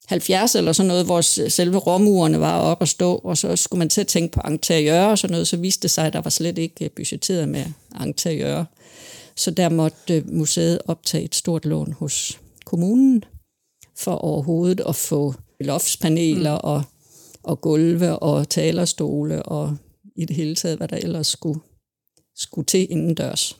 70 0.07 0.55
eller 0.55 0.73
sådan 0.73 0.87
noget, 0.87 1.05
hvor 1.05 1.21
selve 1.49 1.77
råmurene 1.77 2.39
var 2.39 2.59
op 2.59 2.81
at 2.81 2.89
stå, 2.89 3.15
og 3.15 3.37
så 3.37 3.55
skulle 3.55 3.77
man 3.79 3.89
til 3.89 4.01
at 4.01 4.07
tænke 4.07 4.31
på 4.31 4.41
interiør 4.47 5.05
og 5.05 5.17
sådan 5.17 5.31
noget, 5.31 5.47
så 5.47 5.57
viste 5.57 5.81
det 5.81 5.91
sig, 5.91 6.05
at 6.05 6.13
der 6.13 6.21
var 6.21 6.29
slet 6.29 6.57
ikke 6.57 6.89
budgetteret 6.89 7.49
med 7.49 7.65
interiør. 8.05 8.65
Så 9.35 9.51
der 9.51 9.69
måtte 9.69 10.23
museet 10.27 10.79
optage 10.85 11.23
et 11.23 11.35
stort 11.35 11.65
lån 11.65 11.93
hos 11.93 12.39
kommunen 12.65 13.23
for 13.97 14.11
overhovedet 14.11 14.81
at 14.87 14.95
få 14.95 15.33
loftspaneler 15.59 16.53
mm. 16.53 16.61
og, 16.63 16.83
og 17.43 17.61
gulve 17.61 18.19
og 18.19 18.49
talerstole 18.49 19.43
og 19.43 19.77
i 20.15 20.25
det 20.25 20.35
hele 20.35 20.55
taget, 20.55 20.77
hvad 20.77 20.87
der 20.87 20.97
ellers 20.97 21.27
skulle, 21.27 21.59
skulle 22.35 22.65
til 22.65 22.91
indendørs. 22.91 23.57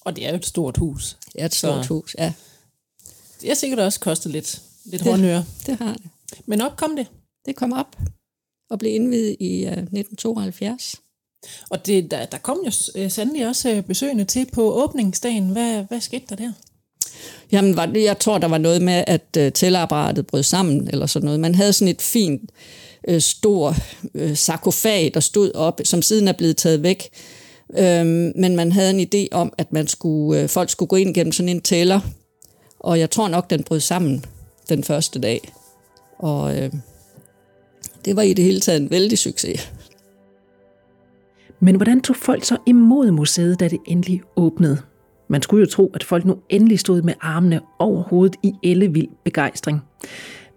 Og 0.00 0.16
det 0.16 0.26
er 0.26 0.30
jo 0.30 0.36
et 0.36 0.46
stort 0.46 0.76
hus. 0.76 1.16
Det 1.32 1.40
er 1.42 1.46
et 1.46 1.54
stort 1.54 1.86
så 1.86 1.94
hus, 1.94 2.16
ja. 2.18 2.32
Det 3.40 3.48
har 3.48 3.54
sikkert 3.54 3.78
også 3.78 4.00
kostet 4.00 4.32
lidt 4.32 4.62
lidt 4.86 5.04
det, 5.04 5.12
håndøre. 5.12 5.44
Det 5.66 5.76
har 5.76 5.92
det. 5.92 6.10
Men 6.46 6.60
op 6.60 6.76
kom 6.76 6.96
det? 6.96 7.06
Det 7.46 7.56
kom 7.56 7.72
op 7.72 7.96
og 8.70 8.78
blev 8.78 8.94
indvidet 8.94 9.36
i 9.40 9.64
uh, 9.64 9.72
øh, 9.72 9.78
1972. 9.78 10.96
Og 11.70 11.86
det, 11.86 12.10
der, 12.10 12.24
der 12.24 12.38
kom 12.38 12.58
jo 12.64 13.02
uh, 13.04 13.10
sandelig 13.10 13.48
også 13.48 13.76
uh, 13.76 13.80
besøgende 13.84 14.24
til 14.24 14.46
på 14.52 14.82
åbningsdagen. 14.82 15.48
Hvad, 15.48 15.82
hvad 15.82 16.00
skete 16.00 16.24
der 16.28 16.36
der? 16.36 16.52
Jamen, 17.52 17.76
var 17.76 17.86
det, 17.86 18.04
jeg 18.04 18.18
tror, 18.18 18.38
der 18.38 18.48
var 18.48 18.58
noget 18.58 18.82
med, 18.82 19.04
at 19.06 19.36
uh, 19.38 19.48
tællapparatet 19.48 20.26
brød 20.26 20.42
sammen, 20.42 20.88
eller 20.88 21.06
sådan 21.06 21.24
noget. 21.24 21.40
Man 21.40 21.54
havde 21.54 21.72
sådan 21.72 21.94
et 21.94 22.02
fint, 22.02 22.50
uh, 23.08 23.18
stor 23.18 23.76
uh, 24.14 24.34
sarkofag, 24.34 25.10
der 25.14 25.20
stod 25.20 25.54
op, 25.54 25.80
som 25.84 26.02
siden 26.02 26.28
er 26.28 26.32
blevet 26.32 26.56
taget 26.56 26.82
væk. 26.82 27.08
Øhm, 27.78 28.32
men 28.36 28.56
man 28.56 28.72
havde 28.72 28.90
en 28.90 29.08
idé 29.14 29.28
om, 29.36 29.52
at 29.58 29.72
man 29.72 29.88
skulle, 29.88 30.42
uh, 30.42 30.48
folk 30.48 30.70
skulle 30.70 30.88
gå 30.88 30.96
ind 30.96 31.14
gennem 31.14 31.32
sådan 31.32 31.48
en 31.48 31.60
tæller, 31.60 32.00
og 32.80 32.98
jeg 32.98 33.10
tror 33.10 33.28
nok, 33.28 33.50
den 33.50 33.62
brød 33.62 33.80
sammen 33.80 34.24
den 34.68 34.84
første 34.84 35.20
dag. 35.20 35.52
Og 36.18 36.62
øh, 36.62 36.72
det 38.04 38.16
var 38.16 38.22
i 38.22 38.32
det 38.32 38.44
hele 38.44 38.60
taget 38.60 38.82
en 38.82 38.90
vældig 38.90 39.18
succes. 39.18 39.72
Men 41.60 41.76
hvordan 41.76 42.00
tog 42.00 42.16
folk 42.16 42.44
så 42.44 42.56
imod 42.66 43.10
museet, 43.10 43.60
da 43.60 43.68
det 43.68 43.78
endelig 43.86 44.22
åbnede? 44.36 44.78
Man 45.28 45.42
skulle 45.42 45.60
jo 45.60 45.70
tro, 45.70 45.90
at 45.94 46.04
folk 46.04 46.24
nu 46.24 46.36
endelig 46.48 46.78
stod 46.78 47.02
med 47.02 47.14
armene 47.20 47.60
over 47.78 48.02
hovedet 48.02 48.36
i 48.42 48.52
ellevild 48.62 49.08
begejstring. 49.24 49.80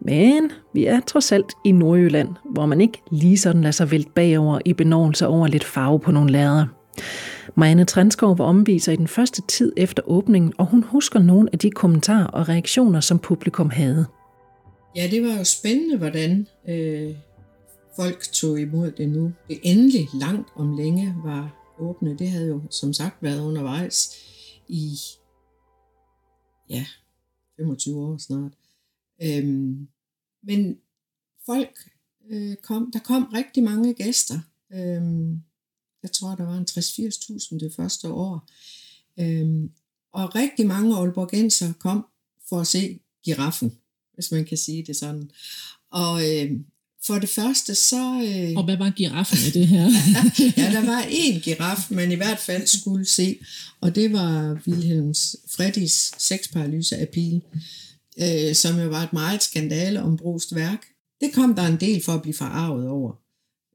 Men 0.01 0.51
vi 0.73 0.85
er 0.85 0.99
trods 0.99 1.31
alt 1.31 1.53
i 1.65 1.71
Nordjylland, 1.71 2.29
hvor 2.51 2.65
man 2.65 2.81
ikke 2.81 3.01
lige 3.11 3.37
sådan 3.37 3.61
lader 3.61 3.71
sig 3.71 3.91
vælte 3.91 4.11
bagover 4.15 4.59
i 4.65 4.73
benovelse 4.73 5.27
over 5.27 5.47
lidt 5.47 5.63
farve 5.63 5.99
på 5.99 6.11
nogle 6.11 6.31
lader. 6.31 6.78
Marianne 7.55 7.85
Transkov 7.85 8.37
var 8.37 8.45
omviser 8.45 8.91
i 8.91 8.95
den 8.95 9.07
første 9.07 9.41
tid 9.47 9.73
efter 9.77 10.03
åbningen, 10.05 10.53
og 10.57 10.65
hun 10.65 10.83
husker 10.83 11.19
nogle 11.19 11.49
af 11.53 11.59
de 11.59 11.71
kommentarer 11.71 12.27
og 12.27 12.49
reaktioner, 12.49 12.99
som 12.99 13.19
publikum 13.19 13.69
havde. 13.69 14.05
Ja, 14.95 15.07
det 15.11 15.23
var 15.23 15.37
jo 15.37 15.43
spændende, 15.43 15.97
hvordan 15.97 16.47
øh, 16.69 17.15
folk 17.95 18.21
tog 18.31 18.59
imod 18.59 18.91
det 18.91 19.09
nu. 19.09 19.33
Det 19.47 19.59
endelig 19.63 20.07
langt 20.13 20.49
om 20.55 20.77
længe 20.77 21.15
var 21.23 21.73
åbne. 21.79 22.17
Det 22.17 22.29
havde 22.29 22.47
jo 22.47 22.61
som 22.69 22.93
sagt 22.93 23.23
været 23.23 23.41
undervejs 23.41 24.15
i 24.67 24.97
ja, 26.69 26.85
25 27.57 27.99
år 27.99 28.17
snart. 28.17 28.51
Øhm, 29.23 29.87
men 30.43 30.77
folk 31.45 31.77
øh, 32.29 32.55
kom, 32.55 32.91
der 32.91 32.99
kom 32.99 33.23
rigtig 33.23 33.63
mange 33.63 33.93
gæster. 33.93 34.39
Øhm, 34.73 35.41
jeg 36.03 36.11
tror, 36.11 36.35
der 36.35 36.43
var 36.43 36.57
en 36.57 36.67
60-80.000 36.69 37.59
det 37.59 37.73
første 37.75 38.09
år. 38.09 38.49
Øhm, 39.19 39.71
og 40.13 40.35
rigtig 40.35 40.67
mange 40.67 40.95
Aalborgenser 40.95 41.73
kom 41.79 42.05
for 42.49 42.59
at 42.59 42.67
se 42.67 42.99
giraffen, 43.25 43.77
hvis 44.13 44.31
man 44.31 44.45
kan 44.45 44.57
sige 44.57 44.83
det 44.87 44.95
sådan. 44.95 45.29
Og 45.91 46.21
øhm, 46.29 46.65
for 47.05 47.19
det 47.19 47.29
første 47.29 47.75
så... 47.75 48.21
Øh, 48.21 48.57
og 48.57 48.63
hvad 48.63 48.77
var 48.77 48.89
giraffen 48.89 49.37
i 49.47 49.51
det 49.59 49.67
her? 49.67 49.83
ja, 50.57 50.71
der 50.71 50.85
var 50.85 51.05
en 51.09 51.41
giraf, 51.41 51.91
man 51.91 52.11
i 52.11 52.15
hvert 52.15 52.39
fald 52.39 52.67
skulle 52.67 53.05
se, 53.05 53.39
og 53.81 53.95
det 53.95 54.13
var 54.13 54.61
Wilhelms 54.67 55.35
Freddis 55.47 56.11
sexparalyse 56.17 56.95
af 56.97 57.09
pil, 57.09 57.41
øh, 58.19 58.55
som 58.55 58.79
jo 58.79 58.87
var 58.87 59.03
et 59.03 59.13
meget 59.13 59.43
skandale 59.43 60.01
om 60.01 60.17
brugst 60.17 60.55
værk. 60.55 60.85
Det 61.21 61.33
kom 61.33 61.55
der 61.55 61.67
en 61.67 61.79
del 61.79 62.03
for 62.03 62.13
at 62.13 62.21
blive 62.21 62.33
forarvet 62.33 62.87
over. 62.87 63.28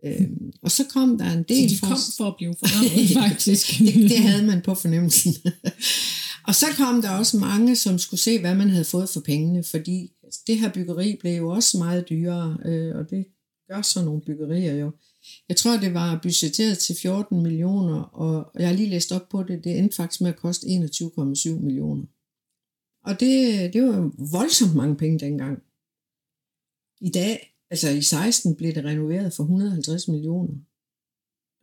Øhm, 0.05 0.53
og 0.63 0.71
så 0.71 0.85
kom 0.91 1.19
der 1.19 1.33
en 1.33 1.43
del... 1.43 1.71
Så 1.71 1.77
de 1.77 1.81
kom 1.81 1.99
for 2.17 2.25
at 2.25 2.35
blive 2.37 2.55
forarvet, 2.59 3.09
faktisk. 3.31 3.79
det, 3.79 3.95
det 3.95 4.19
havde 4.19 4.47
man 4.47 4.63
på 4.63 4.75
fornemmelsen. 4.75 5.35
og 6.49 6.55
så 6.55 6.67
kom 6.77 7.03
der 7.03 7.11
også 7.11 7.37
mange, 7.37 7.77
som 7.77 7.99
skulle 7.99 8.21
se, 8.21 8.41
hvad 8.41 8.55
man 8.55 8.71
havde 8.71 8.85
fået 8.85 9.09
for 9.09 9.21
pengene, 9.21 9.65
fordi 9.65 10.11
det 10.47 10.59
her 10.59 10.73
byggeri 10.73 11.17
blev 11.21 11.37
jo 11.37 11.49
også 11.49 11.79
meget 11.79 12.09
dyrere, 12.09 12.59
øh, 12.65 12.97
og 12.97 13.11
det 13.11 13.27
gør 13.69 13.83
sådan 13.83 14.07
nogle 14.07 14.21
byggerier 14.21 14.75
jo. 14.75 14.93
Jeg 15.49 15.57
tror, 15.57 15.77
det 15.77 15.95
var 15.95 16.21
budgetteret 16.23 16.79
til 16.79 16.97
14 17.03 17.43
millioner, 17.43 18.01
og 18.01 18.51
jeg 18.61 18.69
har 18.69 18.75
lige 18.75 18.91
læst 18.91 19.13
op 19.13 19.29
på 19.29 19.43
det, 19.43 19.65
det 19.65 19.79
endte 19.79 19.97
faktisk 19.97 20.21
med 20.21 20.31
at 20.31 20.37
koste 20.37 20.67
21,7 20.67 21.51
millioner. 21.51 22.05
Og 23.05 23.21
det, 23.21 23.73
det 23.73 23.83
var 23.83 24.11
voldsomt 24.33 24.75
mange 24.75 24.97
penge 24.97 25.19
dengang. 25.19 25.63
I 27.01 27.11
dag 27.11 27.54
Altså 27.75 27.91
i 27.91 28.03
16 28.03 28.55
blev 28.57 28.75
det 28.75 28.85
renoveret 28.85 29.33
for 29.33 29.43
150 29.43 30.09
millioner. 30.09 30.55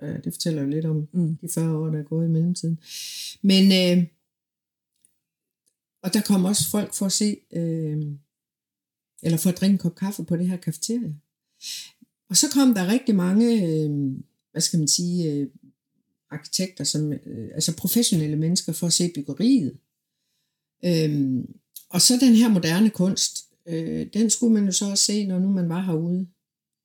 Øh, 0.02 0.24
det 0.24 0.34
fortæller 0.34 0.62
jo 0.62 0.68
lidt 0.68 0.86
om 0.86 1.08
mm. 1.14 1.38
de 1.38 1.50
40 1.54 1.78
år, 1.78 1.88
der 1.88 2.00
er 2.00 2.04
gået 2.04 2.26
i 2.26 2.30
mellemtiden. 2.30 2.80
Men, 3.42 3.64
øh, 3.72 4.08
og 6.04 6.14
der 6.14 6.22
kom 6.22 6.46
også 6.46 6.70
folk 6.70 6.94
for 6.94 7.06
at 7.06 7.12
se, 7.12 7.38
øh, 7.54 8.02
eller 9.24 9.38
for 9.38 9.50
at 9.50 9.58
drikke 9.58 9.74
en 9.74 9.78
kop 9.78 9.96
kaffe 9.96 10.24
på 10.24 10.38
det 10.38 10.48
her 10.48 10.58
kafeterie. 10.58 11.16
Og 12.30 12.38
så 12.38 12.48
kom 12.54 12.74
der 12.74 12.88
rigtig 12.88 13.16
mange, 13.16 13.68
øh, 13.68 13.90
hvad 14.52 14.62
skal 14.62 14.80
man 14.80 14.88
sige, 14.88 15.32
øh, 15.32 15.48
arkitekter, 16.30 16.84
som, 16.84 17.14
øh, 17.14 17.50
altså 17.54 17.78
professionelle 17.78 18.38
mennesker 18.38 18.74
for 18.74 18.88
at 18.88 18.94
se 18.94 19.12
byggeriet. 19.16 19.78
Øh, 20.86 21.44
og 21.90 22.02
så 22.02 22.18
den 22.22 22.36
her 22.36 22.50
moderne 22.50 22.90
kunst, 22.90 23.51
øh, 23.66 24.08
den 24.14 24.30
skulle 24.30 24.54
man 24.54 24.66
jo 24.66 24.72
så 24.72 24.90
også 24.90 25.04
se, 25.04 25.26
når 25.26 25.40
nu 25.40 25.50
man 25.50 25.70
var 25.70 25.82
herude. 25.82 26.28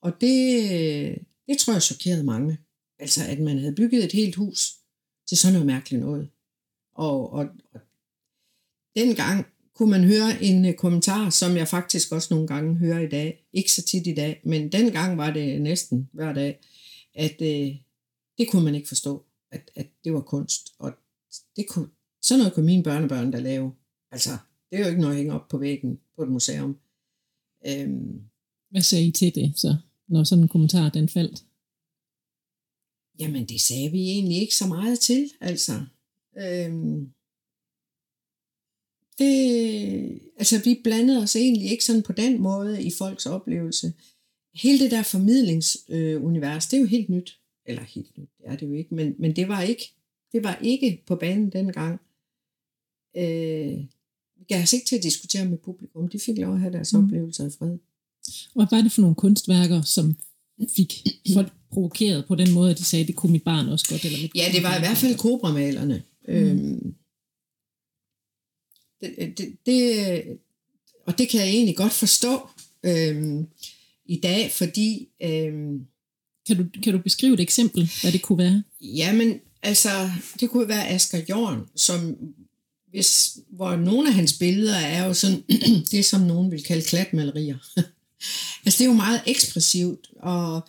Og 0.02 0.12
det, 0.20 1.18
det 1.46 1.58
tror 1.58 1.72
jeg 1.72 1.82
chokerede 1.82 2.24
mange. 2.24 2.58
Altså, 2.98 3.24
at 3.28 3.40
man 3.40 3.58
havde 3.58 3.74
bygget 3.74 4.04
et 4.04 4.12
helt 4.12 4.34
hus 4.34 4.74
til 5.28 5.38
sådan 5.38 5.52
noget 5.52 5.66
mærkeligt 5.66 6.02
noget. 6.02 6.30
Og, 6.94 7.32
og, 7.32 7.46
og 7.72 7.80
dengang 8.96 9.46
kunne 9.74 9.90
man 9.90 10.04
høre 10.04 10.42
en 10.42 10.64
øh, 10.64 10.74
kommentar, 10.74 11.30
som 11.30 11.56
jeg 11.56 11.68
faktisk 11.68 12.12
også 12.12 12.34
nogle 12.34 12.46
gange 12.46 12.76
hører 12.76 13.00
i 13.00 13.08
dag. 13.08 13.46
Ikke 13.52 13.72
så 13.72 13.82
tit 13.82 14.06
i 14.06 14.14
dag, 14.14 14.40
men 14.44 14.72
dengang 14.72 15.18
var 15.18 15.30
det 15.30 15.62
næsten 15.62 16.08
hver 16.12 16.32
dag, 16.32 16.60
at 17.14 17.42
øh, 17.42 17.76
det 18.38 18.48
kunne 18.50 18.64
man 18.64 18.74
ikke 18.74 18.88
forstå, 18.88 19.24
at, 19.50 19.70
at 19.74 19.86
det 20.04 20.12
var 20.12 20.20
kunst. 20.20 20.72
Og 20.78 20.92
det 21.56 21.68
kunne, 21.68 21.88
sådan 22.22 22.38
noget 22.38 22.54
kunne 22.54 22.66
mine 22.66 22.82
børnebørn 22.82 23.30
da 23.30 23.38
lave. 23.38 23.72
Altså, 24.10 24.30
det 24.70 24.78
er 24.78 24.82
jo 24.82 24.88
ikke 24.88 25.00
noget 25.00 25.14
at 25.14 25.18
hænge 25.18 25.34
op 25.34 25.48
på 25.48 25.58
væggen 25.58 26.00
på 26.16 26.22
et 26.22 26.28
museum. 26.28 26.78
Øhm, 27.66 28.20
Hvad 28.70 28.82
sagde 28.82 29.06
I 29.06 29.10
til 29.10 29.34
det, 29.34 29.58
så, 29.58 29.76
når 30.08 30.24
sådan 30.24 30.42
en 30.44 30.48
kommentar 30.48 30.88
den 30.88 31.08
faldt? 31.08 31.44
Jamen, 33.18 33.48
det 33.48 33.60
sagde 33.60 33.90
vi 33.90 33.98
egentlig 33.98 34.40
ikke 34.40 34.54
så 34.54 34.66
meget 34.66 35.00
til, 35.00 35.30
altså. 35.40 35.72
Øhm, 36.38 37.12
det, 39.18 40.20
altså, 40.36 40.62
vi 40.64 40.80
blandede 40.84 41.22
os 41.22 41.36
egentlig 41.36 41.70
ikke 41.70 41.84
sådan 41.84 42.02
på 42.02 42.12
den 42.12 42.42
måde 42.42 42.82
i 42.82 42.90
folks 42.98 43.26
oplevelse. 43.26 43.92
Hele 44.54 44.78
det 44.78 44.90
der 44.90 45.02
formidlingsunivers, 45.02 46.66
øh, 46.66 46.70
det 46.70 46.76
er 46.76 46.80
jo 46.80 46.86
helt 46.86 47.08
nyt. 47.08 47.40
Eller 47.68 47.82
helt 47.82 48.18
nyt, 48.18 48.30
det 48.38 48.46
er 48.46 48.56
det 48.56 48.66
jo 48.66 48.72
ikke, 48.72 48.94
men, 48.94 49.14
men 49.18 49.36
det 49.36 49.48
var 49.48 49.62
ikke 49.62 49.96
det 50.32 50.44
var 50.44 50.58
ikke 50.62 51.02
på 51.06 51.16
banen 51.16 51.52
dengang. 51.52 52.00
Øh, 53.16 53.84
gav 54.48 54.62
os 54.62 54.72
ikke 54.72 54.86
til 54.86 54.96
at 54.96 55.02
diskutere 55.02 55.44
med 55.44 55.58
publikum. 55.58 56.08
De 56.08 56.18
fik 56.18 56.38
lov 56.38 56.54
at 56.54 56.60
have 56.60 56.72
deres 56.72 56.92
mm. 56.92 57.04
oplevelser 57.04 57.46
i 57.46 57.50
fred. 57.58 57.78
Hvad 58.54 58.66
var 58.70 58.82
det 58.82 58.92
for 58.92 59.00
nogle 59.00 59.14
kunstværker, 59.14 59.82
som 59.82 60.16
fik 60.76 60.92
folk 61.32 61.52
provokeret 61.72 62.26
på 62.26 62.34
den 62.34 62.52
måde, 62.52 62.70
at 62.70 62.78
de 62.78 62.84
sagde, 62.84 63.06
det 63.06 63.16
kunne 63.16 63.32
mit 63.32 63.42
barn 63.42 63.68
også 63.68 63.86
godt? 63.88 64.04
Eller 64.04 64.18
mit 64.22 64.30
ja, 64.34 64.48
det 64.52 64.62
var 64.62 64.76
i 64.76 64.78
hvert 64.78 64.96
fald 64.96 65.18
kobramalerne. 65.18 66.02
Mm. 66.28 66.34
Øhm, 66.34 66.94
det, 69.00 69.38
det, 69.38 69.56
det, 69.66 70.38
og 71.06 71.18
det 71.18 71.28
kan 71.28 71.40
jeg 71.40 71.48
egentlig 71.48 71.76
godt 71.76 71.92
forstå 71.92 72.48
øhm, 72.82 73.46
i 74.04 74.20
dag, 74.20 74.52
fordi... 74.52 75.08
Øhm, 75.22 75.86
kan, 76.46 76.56
du, 76.56 76.80
kan 76.82 76.92
du 76.92 76.98
beskrive 76.98 77.34
et 77.34 77.40
eksempel, 77.40 77.90
hvad 78.02 78.12
det 78.12 78.22
kunne 78.22 78.38
være? 78.38 78.62
Jamen, 78.80 79.40
altså, 79.62 80.10
det 80.40 80.50
kunne 80.50 80.68
være 80.68 80.88
Asger 80.88 81.22
Jorn, 81.28 81.68
som 81.76 82.16
hvis, 82.90 83.38
hvor 83.48 83.76
nogle 83.76 84.08
af 84.08 84.14
hans 84.14 84.38
billeder 84.38 84.76
er 84.76 85.06
jo 85.06 85.14
sådan, 85.14 85.42
det 85.92 86.04
som 86.04 86.20
nogen 86.20 86.50
vil 86.50 86.64
kalde 86.64 86.82
klatmalerier. 86.82 87.58
altså 88.64 88.78
det 88.78 88.80
er 88.80 88.88
jo 88.88 88.92
meget 88.92 89.20
ekspressivt, 89.26 90.10
og 90.16 90.68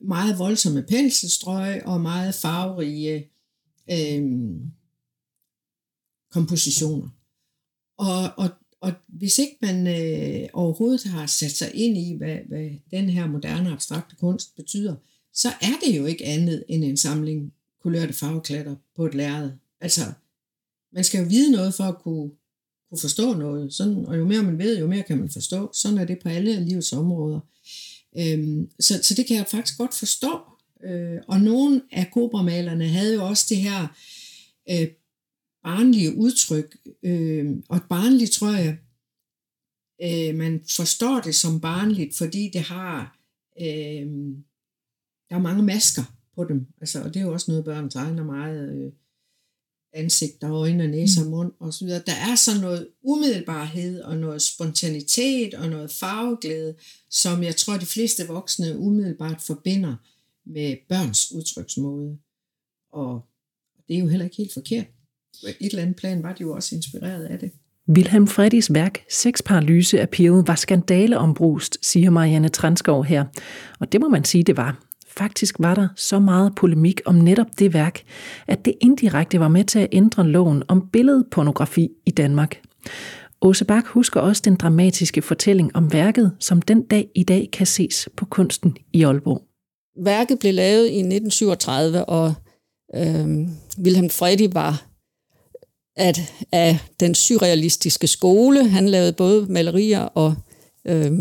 meget 0.00 0.38
voldsomme 0.38 0.82
penselstrøg, 0.82 1.86
og 1.86 2.00
meget 2.00 2.34
farverige 2.34 3.28
øh, 3.90 4.22
kompositioner. 6.30 7.08
Og, 7.98 8.30
og, 8.36 8.50
og 8.80 8.92
hvis 9.08 9.38
ikke 9.38 9.56
man 9.62 9.86
øh, 9.86 10.48
overhovedet 10.52 11.04
har 11.04 11.26
sat 11.26 11.52
sig 11.52 11.70
ind 11.74 11.98
i, 11.98 12.16
hvad, 12.16 12.38
hvad 12.48 12.70
den 12.90 13.10
her 13.10 13.26
moderne 13.26 13.72
abstrakte 13.72 14.16
kunst 14.16 14.56
betyder, 14.56 14.94
så 15.32 15.48
er 15.48 15.74
det 15.86 15.96
jo 15.96 16.06
ikke 16.06 16.24
andet 16.24 16.64
end 16.68 16.84
en 16.84 16.96
samling 16.96 17.52
kulørte 17.82 18.12
farveklatter 18.12 18.76
på 18.96 19.06
et 19.06 19.14
lærred. 19.14 19.50
Altså, 19.80 20.00
man 20.94 21.04
skal 21.04 21.20
jo 21.20 21.28
vide 21.28 21.52
noget 21.52 21.74
for 21.74 21.84
at 21.84 21.98
kunne, 21.98 22.30
kunne 22.88 23.00
forstå 23.00 23.34
noget. 23.34 23.74
Sådan, 23.74 24.06
og 24.06 24.18
jo 24.18 24.24
mere 24.24 24.42
man 24.42 24.58
ved, 24.58 24.78
jo 24.78 24.86
mere 24.86 25.02
kan 25.02 25.18
man 25.18 25.30
forstå. 25.30 25.70
Sådan 25.72 25.98
er 25.98 26.04
det 26.04 26.18
på 26.22 26.28
alle 26.28 26.64
livets 26.64 26.92
områder. 26.92 27.40
Øhm, 28.18 28.70
så, 28.80 29.00
så 29.02 29.14
det 29.14 29.26
kan 29.26 29.36
jeg 29.36 29.46
faktisk 29.50 29.78
godt 29.78 29.94
forstå. 29.94 30.40
Øh, 30.84 31.20
og 31.28 31.40
nogle 31.40 31.82
af 31.92 32.10
kobramalerne 32.12 32.88
havde 32.88 33.14
jo 33.14 33.26
også 33.26 33.46
det 33.48 33.56
her 33.56 33.86
øh, 34.70 34.88
barnlige 35.62 36.16
udtryk. 36.16 36.76
Øh, 37.02 37.56
og 37.68 37.80
barnligt 37.88 38.30
tror 38.30 38.52
jeg, 38.52 38.78
øh, 40.02 40.34
man 40.34 40.62
forstår 40.76 41.20
det 41.20 41.34
som 41.34 41.60
barnligt, 41.60 42.16
fordi 42.16 42.50
det 42.52 42.60
har, 42.60 43.18
øh, 43.60 44.06
der 45.30 45.36
er 45.36 45.38
mange 45.38 45.62
masker 45.62 46.14
på 46.34 46.44
dem. 46.44 46.66
Altså, 46.80 47.02
og 47.02 47.14
det 47.14 47.20
er 47.20 47.24
jo 47.24 47.32
også 47.32 47.50
noget, 47.50 47.64
børn 47.64 47.90
tegner 47.90 48.24
meget. 48.24 48.68
Øh, 48.74 48.92
ansigt 49.94 50.44
og 50.44 50.50
øjne 50.50 50.84
og 50.84 50.90
næse 50.90 51.20
og 51.20 51.24
mm. 51.24 51.30
mund 51.30 51.52
og 51.60 51.72
så 51.72 51.84
videre. 51.84 52.02
Der 52.06 52.12
er 52.12 52.34
så 52.34 52.60
noget 52.60 52.88
umiddelbarhed 53.02 54.00
og 54.00 54.16
noget 54.16 54.42
spontanitet 54.42 55.54
og 55.54 55.68
noget 55.68 55.90
farveglæde, 55.90 56.74
som 57.10 57.42
jeg 57.42 57.56
tror, 57.56 57.76
de 57.76 57.86
fleste 57.86 58.26
voksne 58.26 58.78
umiddelbart 58.78 59.42
forbinder 59.42 59.96
med 60.46 60.76
børns 60.88 61.32
udtryksmåde. 61.32 62.18
Og 62.92 63.20
det 63.88 63.96
er 63.96 64.00
jo 64.00 64.08
heller 64.08 64.24
ikke 64.24 64.36
helt 64.36 64.52
forkert. 64.52 64.86
Et 65.44 65.56
eller 65.60 65.82
andet 65.82 65.96
plan 65.96 66.22
var 66.22 66.32
de 66.32 66.42
jo 66.42 66.54
også 66.54 66.74
inspireret 66.74 67.24
af 67.24 67.38
det. 67.38 67.50
Wilhelm 67.88 68.26
Freddys 68.26 68.74
værk 68.74 69.04
Seks 69.10 69.42
lyse 69.62 70.00
Appeal 70.00 70.32
var 70.32 70.54
skandaleombrust, 70.54 71.78
siger 71.82 72.10
Marianne 72.10 72.48
Transkov 72.48 73.04
her. 73.04 73.24
Og 73.80 73.92
det 73.92 74.00
må 74.00 74.08
man 74.08 74.24
sige, 74.24 74.44
det 74.44 74.56
var. 74.56 74.84
Faktisk 75.16 75.56
var 75.58 75.74
der 75.74 75.88
så 75.96 76.18
meget 76.18 76.54
polemik 76.54 77.00
om 77.04 77.14
netop 77.14 77.46
det 77.58 77.74
værk, 77.74 78.02
at 78.46 78.64
det 78.64 78.74
indirekte 78.80 79.40
var 79.40 79.48
med 79.48 79.64
til 79.64 79.78
at 79.78 79.88
ændre 79.92 80.26
loven 80.26 80.62
om 80.68 80.88
billedpornografi 80.92 81.88
i 82.06 82.10
Danmark. 82.10 82.60
Åse 83.42 83.64
Bak 83.64 83.86
husker 83.86 84.20
også 84.20 84.42
den 84.44 84.56
dramatiske 84.56 85.22
fortælling 85.22 85.76
om 85.76 85.92
værket, 85.92 86.32
som 86.40 86.62
den 86.62 86.82
dag 86.82 87.08
i 87.14 87.24
dag 87.24 87.48
kan 87.52 87.66
ses 87.66 88.08
på 88.16 88.24
kunsten 88.24 88.76
i 88.92 89.04
Aalborg. 89.04 89.42
Værket 90.04 90.38
blev 90.38 90.54
lavet 90.54 90.86
i 90.86 90.98
1937, 90.98 92.04
og 92.04 92.34
øh, 92.96 93.48
Wilhelm 93.84 94.10
Freddy 94.10 94.48
var 94.52 94.86
at, 95.96 96.20
af 96.52 96.78
den 97.00 97.14
surrealistiske 97.14 98.06
skole. 98.06 98.68
Han 98.68 98.88
lavede 98.88 99.12
både 99.12 99.46
malerier 99.48 100.00
og 100.00 100.34
øh, 100.86 101.12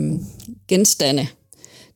genstande 0.67 1.27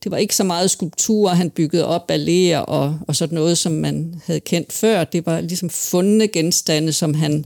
det 0.08 0.12
var 0.12 0.18
ikke 0.18 0.36
så 0.36 0.44
meget 0.44 0.72
skulpturer, 0.72 1.34
han 1.34 1.50
byggede 1.50 1.86
op, 1.86 2.12
balléer 2.12 2.58
og, 2.58 3.00
og 3.08 3.16
sådan 3.16 3.36
noget, 3.36 3.58
som 3.58 3.72
man 3.72 4.22
havde 4.26 4.40
kendt 4.40 4.74
før. 4.74 5.04
Det 5.04 5.26
var 5.26 5.42
ligesom 5.42 5.70
fundne 5.70 6.28
genstande, 6.28 6.94
som 6.94 7.14
han 7.14 7.46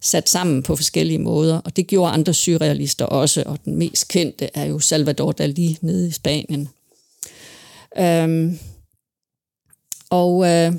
sat 0.00 0.28
sammen 0.28 0.62
på 0.62 0.76
forskellige 0.76 1.18
måder, 1.18 1.58
og 1.58 1.76
det 1.76 1.86
gjorde 1.86 2.12
andre 2.12 2.34
surrealister 2.34 3.04
også, 3.04 3.42
og 3.46 3.58
den 3.64 3.76
mest 3.76 4.08
kendte 4.08 4.48
er 4.54 4.64
jo 4.64 4.78
Salvador 4.78 5.34
Dalí 5.40 5.76
nede 5.80 6.08
i 6.08 6.10
Spanien. 6.10 6.68
Øhm, 7.98 8.58
og 10.10 10.46
øh, 10.48 10.72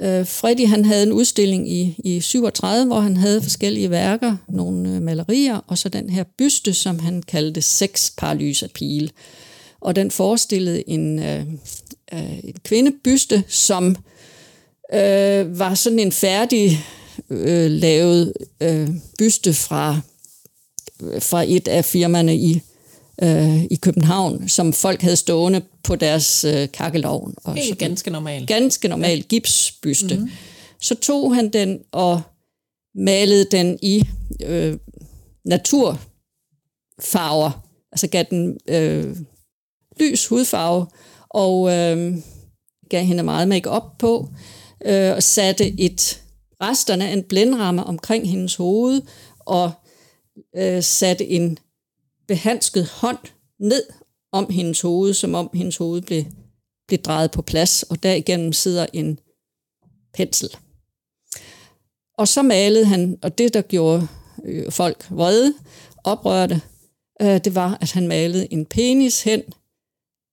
øh, 0.00 0.26
Freddy 0.26 0.66
han 0.66 0.84
havde 0.84 1.02
en 1.02 1.12
udstilling 1.12 1.72
i, 1.72 1.96
i 1.98 2.20
37, 2.20 2.86
hvor 2.86 3.00
han 3.00 3.16
havde 3.16 3.42
forskellige 3.42 3.90
værker, 3.90 4.36
nogle 4.48 4.90
øh, 4.90 5.02
malerier, 5.02 5.60
og 5.66 5.78
så 5.78 5.88
den 5.88 6.10
her 6.10 6.24
byste, 6.38 6.74
som 6.74 6.98
han 6.98 7.22
kaldte 7.22 7.62
Seks 7.62 8.12
Paralyser 8.18 8.68
Pile. 8.74 9.08
Øh, 9.08 9.45
og 9.80 9.96
den 9.96 10.10
forestillede 10.10 10.88
en, 10.88 11.18
øh, 11.18 11.46
øh, 12.12 12.38
en 12.44 12.54
kvindebyste, 12.64 13.44
som 13.48 13.96
øh, 14.94 15.58
var 15.58 15.74
sådan 15.74 15.98
en 15.98 16.12
færdig 16.12 16.84
øh, 17.30 17.70
lavet 17.70 18.32
øh, 18.60 18.88
byste 19.18 19.54
fra, 19.54 20.00
fra 21.18 21.44
et 21.46 21.68
af 21.68 21.84
firmaerne 21.84 22.36
i, 22.36 22.60
øh, 23.22 23.64
i 23.64 23.74
København, 23.74 24.48
som 24.48 24.72
folk 24.72 25.02
havde 25.02 25.16
stående 25.16 25.62
på 25.82 25.96
deres 25.96 26.44
øh, 26.44 26.68
kakkelovn. 26.72 27.34
Og 27.44 27.54
Helt 27.54 27.66
sådan, 27.66 27.88
ganske 27.88 28.10
normal. 28.10 28.46
Ganske 28.46 28.88
normal 28.88 29.22
gipsbyste. 29.22 30.14
Mm-hmm. 30.14 30.30
Så 30.80 30.94
tog 30.94 31.34
han 31.34 31.48
den 31.48 31.80
og 31.92 32.22
malede 32.94 33.46
den 33.50 33.78
i 33.82 34.02
øh, 34.44 34.78
naturfarver, 35.44 36.10
altså 37.92 38.06
gav 38.06 38.24
den 38.30 38.58
øh, 38.68 39.16
lys 40.00 40.26
hudfarve, 40.26 40.86
og 41.30 41.72
øh, 41.72 42.16
gav 42.90 43.04
hende 43.04 43.22
meget 43.22 43.48
makeup 43.48 43.98
på, 43.98 44.28
øh, 44.84 45.12
og 45.12 45.22
satte 45.22 45.80
et 45.80 46.22
resterne 46.62 47.08
af 47.08 47.12
en 47.12 47.22
blændramme 47.22 47.84
omkring 47.84 48.30
hendes 48.30 48.54
hoved, 48.54 49.02
og 49.38 49.72
øh, 50.56 50.82
satte 50.82 51.26
en 51.26 51.58
behandsket 52.28 52.86
hånd 52.86 53.18
ned 53.60 53.82
om 54.32 54.50
hendes 54.50 54.80
hoved, 54.80 55.14
som 55.14 55.34
om 55.34 55.50
hendes 55.54 55.76
hoved 55.76 56.02
blev 56.02 56.24
blev 56.88 56.98
drejet 56.98 57.30
på 57.30 57.42
plads, 57.42 57.82
og 57.82 58.02
derigennem 58.02 58.52
sidder 58.52 58.86
en 58.92 59.18
pensel. 60.14 60.56
Og 62.18 62.28
så 62.28 62.42
malede 62.42 62.84
han, 62.84 63.18
og 63.22 63.38
det 63.38 63.54
der 63.54 63.62
gjorde 63.62 64.08
øh, 64.44 64.72
folk 64.72 65.06
vrede, 65.10 65.54
oprørte, 66.04 66.60
øh, 67.22 67.40
det 67.44 67.54
var, 67.54 67.78
at 67.80 67.92
han 67.92 68.08
malede 68.08 68.52
en 68.52 68.66
penis 68.66 69.22
hen 69.22 69.42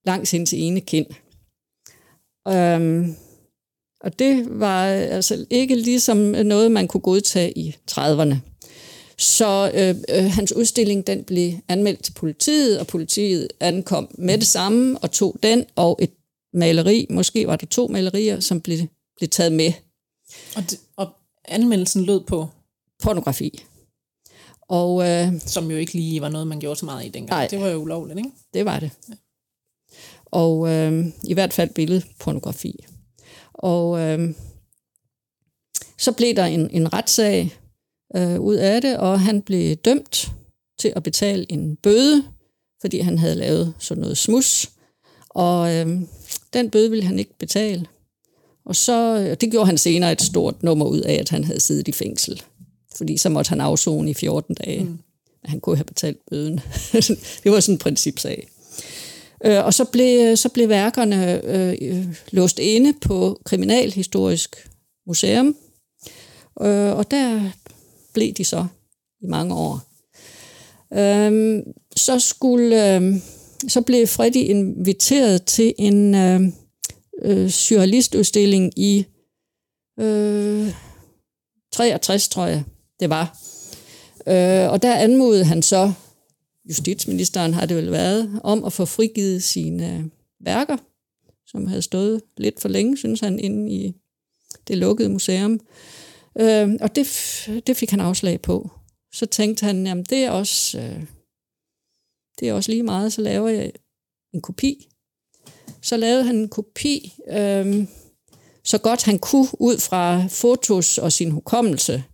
langs 0.06 0.30
hendes 0.30 0.52
ene 0.52 0.80
kind. 0.80 1.06
Øhm, 2.48 3.16
og 4.00 4.18
det 4.18 4.60
var 4.60 4.84
altså 4.86 5.46
ikke 5.50 5.74
ligesom 5.74 6.16
noget, 6.16 6.72
man 6.72 6.88
kunne 6.88 7.00
godtage 7.00 7.58
i 7.58 7.76
30'erne. 7.90 8.36
Så 9.18 9.70
øh, 9.74 9.94
øh, 10.18 10.30
hans 10.30 10.52
udstilling 10.52 11.06
den 11.06 11.24
blev 11.24 11.52
anmeldt 11.68 12.04
til 12.04 12.12
politiet, 12.12 12.80
og 12.80 12.86
politiet 12.86 13.48
ankom 13.60 14.08
med 14.18 14.38
det 14.38 14.46
samme 14.46 14.98
og 14.98 15.10
tog 15.10 15.36
den 15.42 15.64
og 15.76 15.98
et 16.02 16.10
maleri, 16.52 17.06
måske 17.10 17.46
var 17.46 17.56
der 17.56 17.66
to 17.66 17.86
malerier, 17.86 18.40
som 18.40 18.60
blev, 18.60 18.78
blev 19.16 19.28
taget 19.28 19.52
med. 19.52 19.72
Og, 20.56 20.62
det, 20.70 20.80
og 20.96 21.08
anmeldelsen 21.44 22.04
lød 22.04 22.20
på? 22.20 22.48
Pornografi. 23.02 23.64
Og, 24.68 25.08
øh, 25.08 25.40
Som 25.40 25.70
jo 25.70 25.76
ikke 25.76 25.92
lige 25.92 26.20
var 26.20 26.28
noget, 26.28 26.46
man 26.46 26.60
gjorde 26.60 26.80
så 26.80 26.84
meget 26.84 27.06
i 27.06 27.08
dengang. 27.08 27.38
Nej, 27.38 27.46
det 27.46 27.60
var 27.60 27.68
jo 27.68 27.78
ulovligt, 27.78 28.18
ikke? 28.18 28.30
Det 28.54 28.64
var 28.64 28.80
det. 28.80 28.90
Ja. 29.08 29.14
Og 30.34 30.68
øh, 30.68 31.06
i 31.24 31.34
hvert 31.34 31.52
fald 31.52 31.70
billedpornografi. 31.70 32.84
Og 33.54 34.00
øh, 34.00 34.34
så 35.98 36.12
blev 36.12 36.34
der 36.34 36.44
en, 36.44 36.70
en 36.70 36.92
retssag 36.92 37.56
øh, 38.16 38.40
ud 38.40 38.54
af 38.54 38.80
det, 38.80 38.96
og 38.96 39.20
han 39.20 39.42
blev 39.42 39.76
dømt 39.76 40.32
til 40.80 40.92
at 40.96 41.02
betale 41.02 41.52
en 41.52 41.76
bøde, 41.76 42.24
fordi 42.80 42.98
han 42.98 43.18
havde 43.18 43.34
lavet 43.34 43.74
sådan 43.78 44.00
noget 44.00 44.18
smus. 44.18 44.70
Og 45.28 45.74
øh, 45.74 46.00
den 46.52 46.70
bøde 46.70 46.90
ville 46.90 47.04
han 47.04 47.18
ikke 47.18 47.38
betale. 47.38 47.86
Og 48.64 48.76
så, 48.76 49.18
øh, 49.18 49.36
det 49.40 49.50
gjorde 49.50 49.66
han 49.66 49.78
senere 49.78 50.12
et 50.12 50.22
stort 50.22 50.62
nummer 50.62 50.86
ud 50.86 51.00
af, 51.00 51.14
at 51.14 51.28
han 51.28 51.44
havde 51.44 51.60
siddet 51.60 51.88
i 51.88 51.92
fængsel. 51.92 52.42
Fordi 52.96 53.16
så 53.16 53.28
måtte 53.28 53.48
han 53.48 53.60
afzone 53.60 54.10
i 54.10 54.14
14 54.14 54.54
dage. 54.54 54.84
Mm. 54.84 54.98
Han 55.44 55.60
kunne 55.60 55.76
have 55.76 55.84
betalt 55.84 56.18
bøden. 56.30 56.60
det 57.42 57.52
var 57.52 57.60
sådan 57.60 57.74
en 57.74 57.78
principsag. 57.78 58.48
Øh, 59.44 59.64
og 59.64 59.74
så 59.74 59.84
blev, 59.84 60.36
så 60.36 60.48
blev 60.48 60.68
værkerne 60.68 61.44
øh, 61.44 62.06
låst 62.30 62.58
inde 62.58 62.92
på 62.92 63.40
Kriminalhistorisk 63.44 64.68
Museum. 65.06 65.56
Øh, 66.60 66.96
og 66.96 67.10
der 67.10 67.50
blev 68.12 68.32
de 68.32 68.44
så 68.44 68.66
i 69.20 69.26
mange 69.26 69.54
år. 69.54 69.80
Øh, 70.92 71.62
så 71.96 72.20
skulle... 72.20 72.96
Øh, 72.96 73.14
så 73.68 73.80
blev 73.80 74.06
Freddy 74.06 74.36
inviteret 74.36 75.44
til 75.44 75.74
en 75.78 76.14
øhm, 76.14 76.52
øh, 77.22 77.44
øh, 77.44 77.50
surrealistudstilling 77.50 78.78
i 78.78 79.06
øh, 80.00 80.74
63, 81.72 82.28
tror 82.28 82.46
jeg, 82.46 82.64
det 83.00 83.10
var. 83.10 83.38
Øh, 84.26 84.70
og 84.70 84.82
der 84.82 84.94
anmodede 84.94 85.44
han 85.44 85.62
så, 85.62 85.92
justitsministeren 86.68 87.54
har 87.54 87.66
det 87.66 87.76
vel 87.76 87.90
været, 87.90 88.40
om 88.44 88.64
at 88.64 88.72
få 88.72 88.84
frigivet 88.84 89.42
sine 89.42 89.96
øh, 89.96 90.04
værker, 90.40 90.76
som 91.46 91.66
havde 91.66 91.82
stået 91.82 92.22
lidt 92.36 92.60
for 92.60 92.68
længe, 92.68 92.96
synes 92.96 93.20
han, 93.20 93.38
inde 93.38 93.72
i 93.72 93.94
det 94.68 94.78
lukkede 94.78 95.08
museum. 95.08 95.60
Øh, 96.38 96.68
og 96.80 96.96
det, 96.96 97.06
det 97.66 97.76
fik 97.76 97.90
han 97.90 98.00
afslag 98.00 98.40
på. 98.40 98.70
Så 99.12 99.26
tænkte 99.26 99.66
han, 99.66 99.86
jamen 99.86 100.04
det 100.04 100.18
er 100.18 100.30
også, 100.30 100.78
øh, 100.78 101.04
det 102.40 102.48
er 102.48 102.52
også 102.52 102.70
lige 102.70 102.82
meget, 102.82 103.12
så 103.12 103.20
laver 103.20 103.48
jeg 103.48 103.72
en 104.32 104.40
kopi. 104.40 104.88
Så 105.82 105.96
lavede 105.96 106.24
han 106.24 106.36
en 106.36 106.48
kopi, 106.48 107.14
øh, 107.28 107.86
så 108.64 108.78
godt 108.78 109.04
han 109.04 109.18
kunne, 109.18 109.48
ud 109.52 109.78
fra 109.78 110.26
fotos 110.26 110.98
og 110.98 111.12
sin 111.12 111.30
hukommelse 111.30 112.04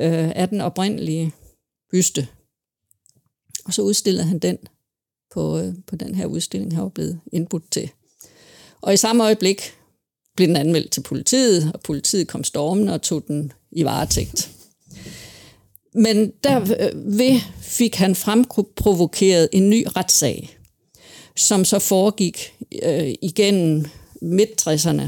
øh, 0.00 0.30
af 0.36 0.48
den 0.48 0.60
oprindelige 0.60 1.32
byste. 1.90 2.28
Og 3.66 3.74
så 3.74 3.82
udstillede 3.82 4.26
han 4.26 4.38
den 4.38 4.58
på, 5.34 5.58
øh, 5.58 5.74
på 5.86 5.96
den 5.96 6.14
her 6.14 6.26
udstilling, 6.26 6.74
han 6.74 6.82
var 6.82 6.88
blevet 6.88 7.20
indbudt 7.32 7.70
til. 7.70 7.90
Og 8.80 8.94
i 8.94 8.96
samme 8.96 9.24
øjeblik 9.24 9.60
blev 10.36 10.48
den 10.48 10.56
anmeldt 10.56 10.90
til 10.90 11.00
politiet, 11.00 11.72
og 11.74 11.80
politiet 11.80 12.28
kom 12.28 12.44
stormen 12.44 12.88
og 12.88 13.02
tog 13.02 13.26
den 13.26 13.52
i 13.72 13.84
varetægt. 13.84 14.50
Men 15.94 16.32
derved 16.44 17.20
øh, 17.20 17.42
fik 17.60 17.94
han 17.94 18.14
fremprovokeret 18.14 19.48
en 19.52 19.70
ny 19.70 19.86
retssag, 19.96 20.58
som 21.36 21.64
så 21.64 21.78
foregik 21.78 22.54
øh, 22.82 23.14
igennem 23.22 23.84
midt-60'erne, 24.22 25.02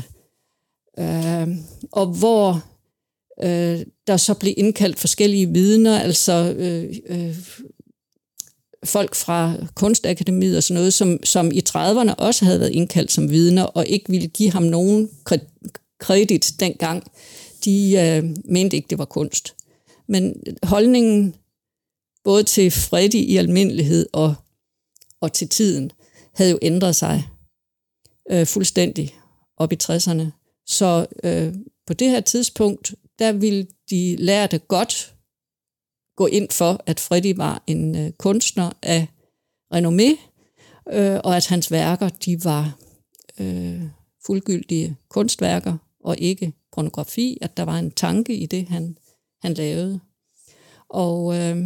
øh, 0.99 1.49
og 1.93 2.07
hvor 2.07 2.65
øh, 3.43 3.81
der 4.07 4.17
så 4.17 4.35
blev 4.35 4.55
indkaldt 4.57 4.99
forskellige 4.99 5.53
vidner, 5.53 5.99
altså 5.99 6.55
øh, 6.59 6.97
øh, 7.07 7.37
folk 8.85 9.15
fra 9.15 9.55
Kunstakademiet 9.75 10.57
og 10.57 10.63
sådan 10.63 10.81
noget, 10.81 10.95
som, 10.95 11.19
som 11.25 11.51
i 11.53 11.63
30'erne 11.69 12.15
også 12.15 12.45
havde 12.45 12.61
været 12.61 12.73
indkaldt 12.73 13.13
som 13.13 13.31
vidner, 13.31 13.63
og 13.63 13.87
ikke 13.87 14.11
ville 14.11 14.29
give 14.29 14.51
ham 14.51 14.63
nogen 14.63 15.11
kredit 16.01 16.53
dengang. 16.61 17.11
De 17.65 17.93
øh, 17.99 18.37
mente 18.45 18.77
ikke, 18.77 18.87
det 18.91 18.99
var 18.99 19.05
kunst. 19.05 19.55
Men 20.09 20.43
holdningen 20.63 21.35
både 22.25 22.43
til 22.43 22.71
Freddy 22.71 23.15
i 23.15 23.37
almindelighed 23.37 24.07
og, 24.13 24.35
og 25.21 25.33
til 25.33 25.49
tiden 25.49 25.93
havde 26.35 26.51
jo 26.51 26.59
ændret 26.63 26.97
sig 26.97 27.29
øh, 28.31 28.47
fuldstændig 28.47 29.15
op 29.57 29.73
i 29.73 29.77
60'erne. 29.83 30.25
Så 30.67 31.07
øh, 31.25 31.55
på 31.87 31.95
det 31.95 32.11
her 32.11 32.21
tidspunkt, 32.21 32.95
der 33.19 33.33
ville 33.33 33.67
de 33.91 34.17
lærte 34.17 34.59
godt 34.59 35.15
gå 36.19 36.27
ind 36.27 36.51
for, 36.51 36.81
at 36.87 37.01
Freddy 37.01 37.37
var 37.37 37.63
en 37.67 37.97
øh, 37.97 38.11
kunstner 38.11 38.71
af 38.83 39.07
renommé, 39.75 40.19
øh, 40.93 41.21
og 41.25 41.37
at 41.37 41.47
hans 41.47 41.71
værker 41.71 42.09
de 42.09 42.45
var 42.45 42.79
øh, 43.41 43.83
fuldgyldige 44.27 44.97
kunstværker 45.09 45.77
og 46.05 46.19
ikke 46.19 46.53
pornografi, 46.73 47.39
at 47.43 47.57
der 47.57 47.63
var 47.63 47.79
en 47.79 47.91
tanke 47.91 48.37
i 48.37 48.47
det, 48.47 48.69
han, 48.69 48.97
han 49.43 49.55
lavede. 49.55 50.01
Og 50.89 51.37
øh, 51.37 51.57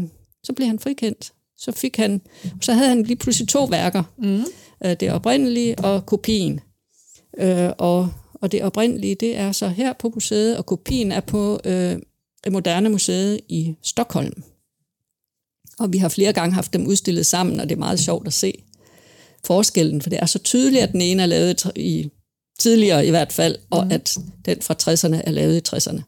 så 0.45 0.53
blev 0.53 0.67
han 0.67 0.79
frikendt. 0.79 1.33
Så 1.57 1.73
fik 1.73 1.97
han, 1.97 2.21
så 2.61 2.73
havde 2.73 2.89
han 2.89 3.03
lige 3.03 3.17
pludselig 3.17 3.49
to 3.49 3.65
værker. 3.65 4.03
Mm. 4.19 4.45
Øh, 4.85 4.97
det 5.01 5.13
oprindelige 5.13 5.79
og 5.79 6.07
kopien. 6.07 6.61
Øh, 7.39 7.71
og, 7.79 8.09
og 8.35 8.53
det 8.53 8.63
oprindelige, 8.63 9.15
det 9.15 9.37
er 9.37 9.53
så 9.53 9.69
her 9.69 9.93
på 9.93 10.09
museet, 10.15 10.59
og 10.59 10.67
kopien 10.67 11.13
er 11.13 11.21
på 11.21 11.61
øh, 11.65 11.99
Moderne 12.51 12.89
Museet 12.89 13.41
i 13.49 13.75
Stockholm. 13.83 14.43
Og 15.79 15.93
vi 15.93 15.99
har 15.99 16.09
flere 16.09 16.33
gange 16.33 16.55
haft 16.55 16.73
dem 16.73 16.87
udstillet 16.87 17.27
sammen, 17.27 17.61
og 17.61 17.69
det 17.69 17.75
er 17.75 17.79
meget 17.79 18.01
sjovt 18.01 18.27
at 18.27 18.33
se 18.33 18.63
forskellen, 19.45 20.03
for 20.03 20.11
det 20.11 20.19
er 20.23 20.27
så 20.27 20.39
tydeligt, 20.39 20.83
at 20.83 20.93
den 20.93 21.01
ene 21.01 21.23
er 21.23 21.27
lavet 21.27 21.73
i 21.77 22.11
tidligere 22.59 23.07
i 23.07 23.11
hvert 23.11 23.33
fald, 23.33 23.57
og 23.71 23.85
mm. 23.85 23.93
at 23.93 24.19
den 24.45 24.63
fra 24.63 24.75
60'erne 24.83 25.23
er 25.25 25.31
lavet 25.31 25.57
i 25.57 25.77
60'erne. 25.77 26.03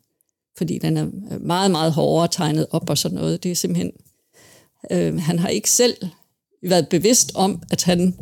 Fordi 0.56 0.78
den 0.78 0.96
er 0.96 1.06
meget, 1.38 1.70
meget 1.70 1.92
hårdere 1.92 2.28
tegnet 2.28 2.66
op 2.70 2.90
og 2.90 2.98
sådan 2.98 3.14
noget. 3.14 3.42
Det 3.42 3.50
er 3.50 3.54
simpelthen... 3.54 3.92
Øh, 4.90 5.20
han 5.20 5.38
har 5.38 5.48
ikke 5.48 5.70
selv 5.70 5.96
været 6.62 6.88
bevidst 6.88 7.32
om, 7.34 7.62
at 7.70 7.82
han 7.82 8.14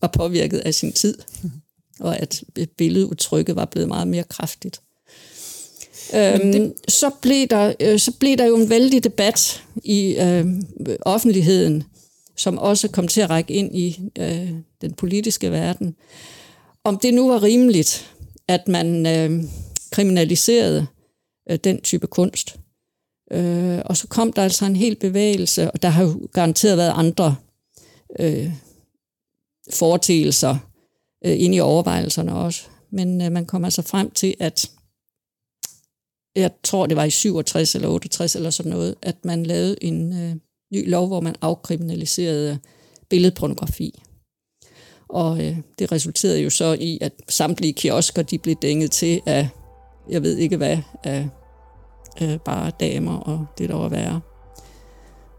var 0.00 0.08
påvirket 0.08 0.58
af 0.58 0.74
sin 0.74 0.92
tid, 0.92 1.18
mm. 1.42 1.50
og 2.00 2.18
at 2.18 2.44
billedudtrykket 2.76 3.56
var 3.56 3.64
blevet 3.64 3.88
meget 3.88 4.08
mere 4.08 4.24
kraftigt. 4.24 4.80
Øhm, 6.14 6.52
det... 6.52 6.72
så, 6.88 7.10
blev 7.22 7.46
der, 7.46 7.72
øh, 7.80 7.98
så 7.98 8.12
blev 8.12 8.36
der 8.36 8.44
jo 8.44 8.56
en 8.56 8.70
vældig 8.70 9.04
debat 9.04 9.64
i 9.84 10.16
øh, 10.16 10.46
offentligheden, 11.00 11.84
som 12.36 12.58
også 12.58 12.88
kom 12.88 13.08
til 13.08 13.20
at 13.20 13.30
række 13.30 13.54
ind 13.54 13.76
i 13.76 14.00
øh, 14.18 14.50
den 14.80 14.92
politiske 14.92 15.50
verden, 15.50 15.96
om 16.84 16.98
det 16.98 17.14
nu 17.14 17.28
var 17.28 17.42
rimeligt, 17.42 18.14
at 18.48 18.68
man 18.68 19.06
øh, 19.06 19.44
kriminaliserede 19.90 20.86
øh, 21.50 21.58
den 21.64 21.80
type 21.80 22.06
kunst. 22.06 22.56
Øh, 23.30 23.78
og 23.84 23.96
så 23.96 24.06
kom 24.06 24.32
der 24.32 24.42
altså 24.42 24.64
en 24.64 24.76
hel 24.76 24.96
bevægelse, 24.96 25.70
og 25.70 25.82
der 25.82 25.88
har 25.88 26.02
jo 26.02 26.28
garanteret 26.32 26.76
været 26.76 26.92
andre 26.96 27.36
øh, 28.20 28.52
foreteelser 29.72 30.56
øh, 31.24 31.40
inde 31.40 31.56
i 31.56 31.60
overvejelserne 31.60 32.34
også. 32.34 32.62
Men 32.90 33.22
øh, 33.22 33.32
man 33.32 33.46
kom 33.46 33.64
altså 33.64 33.82
frem 33.82 34.10
til, 34.10 34.34
at 34.40 34.70
jeg 36.36 36.50
tror 36.64 36.86
det 36.86 36.96
var 36.96 37.04
i 37.04 37.10
67 37.10 37.74
eller 37.74 37.88
68 37.88 38.36
eller 38.36 38.50
sådan 38.50 38.70
noget, 38.70 38.94
at 39.02 39.24
man 39.24 39.46
lavede 39.46 39.84
en 39.84 40.12
øh, 40.12 40.34
ny 40.72 40.90
lov, 40.90 41.06
hvor 41.06 41.20
man 41.20 41.34
afkriminaliserede 41.40 42.58
billedpornografi. 43.10 44.02
Og 45.08 45.44
øh, 45.44 45.56
det 45.78 45.92
resulterede 45.92 46.40
jo 46.40 46.50
så 46.50 46.76
i, 46.80 46.98
at 47.00 47.12
samtlige 47.28 47.72
kiosker 47.72 48.22
de 48.22 48.38
blev 48.38 48.54
dænget 48.54 48.90
til 48.90 49.20
af, 49.26 49.48
jeg 50.10 50.22
ved 50.22 50.36
ikke 50.36 50.56
hvad, 50.56 50.78
af 51.04 51.28
øh, 52.22 52.38
bare 52.38 52.72
damer 52.80 53.16
og 53.16 53.46
det 53.58 53.68
der 53.68 53.74
var 53.76 53.88
værre. 53.88 54.20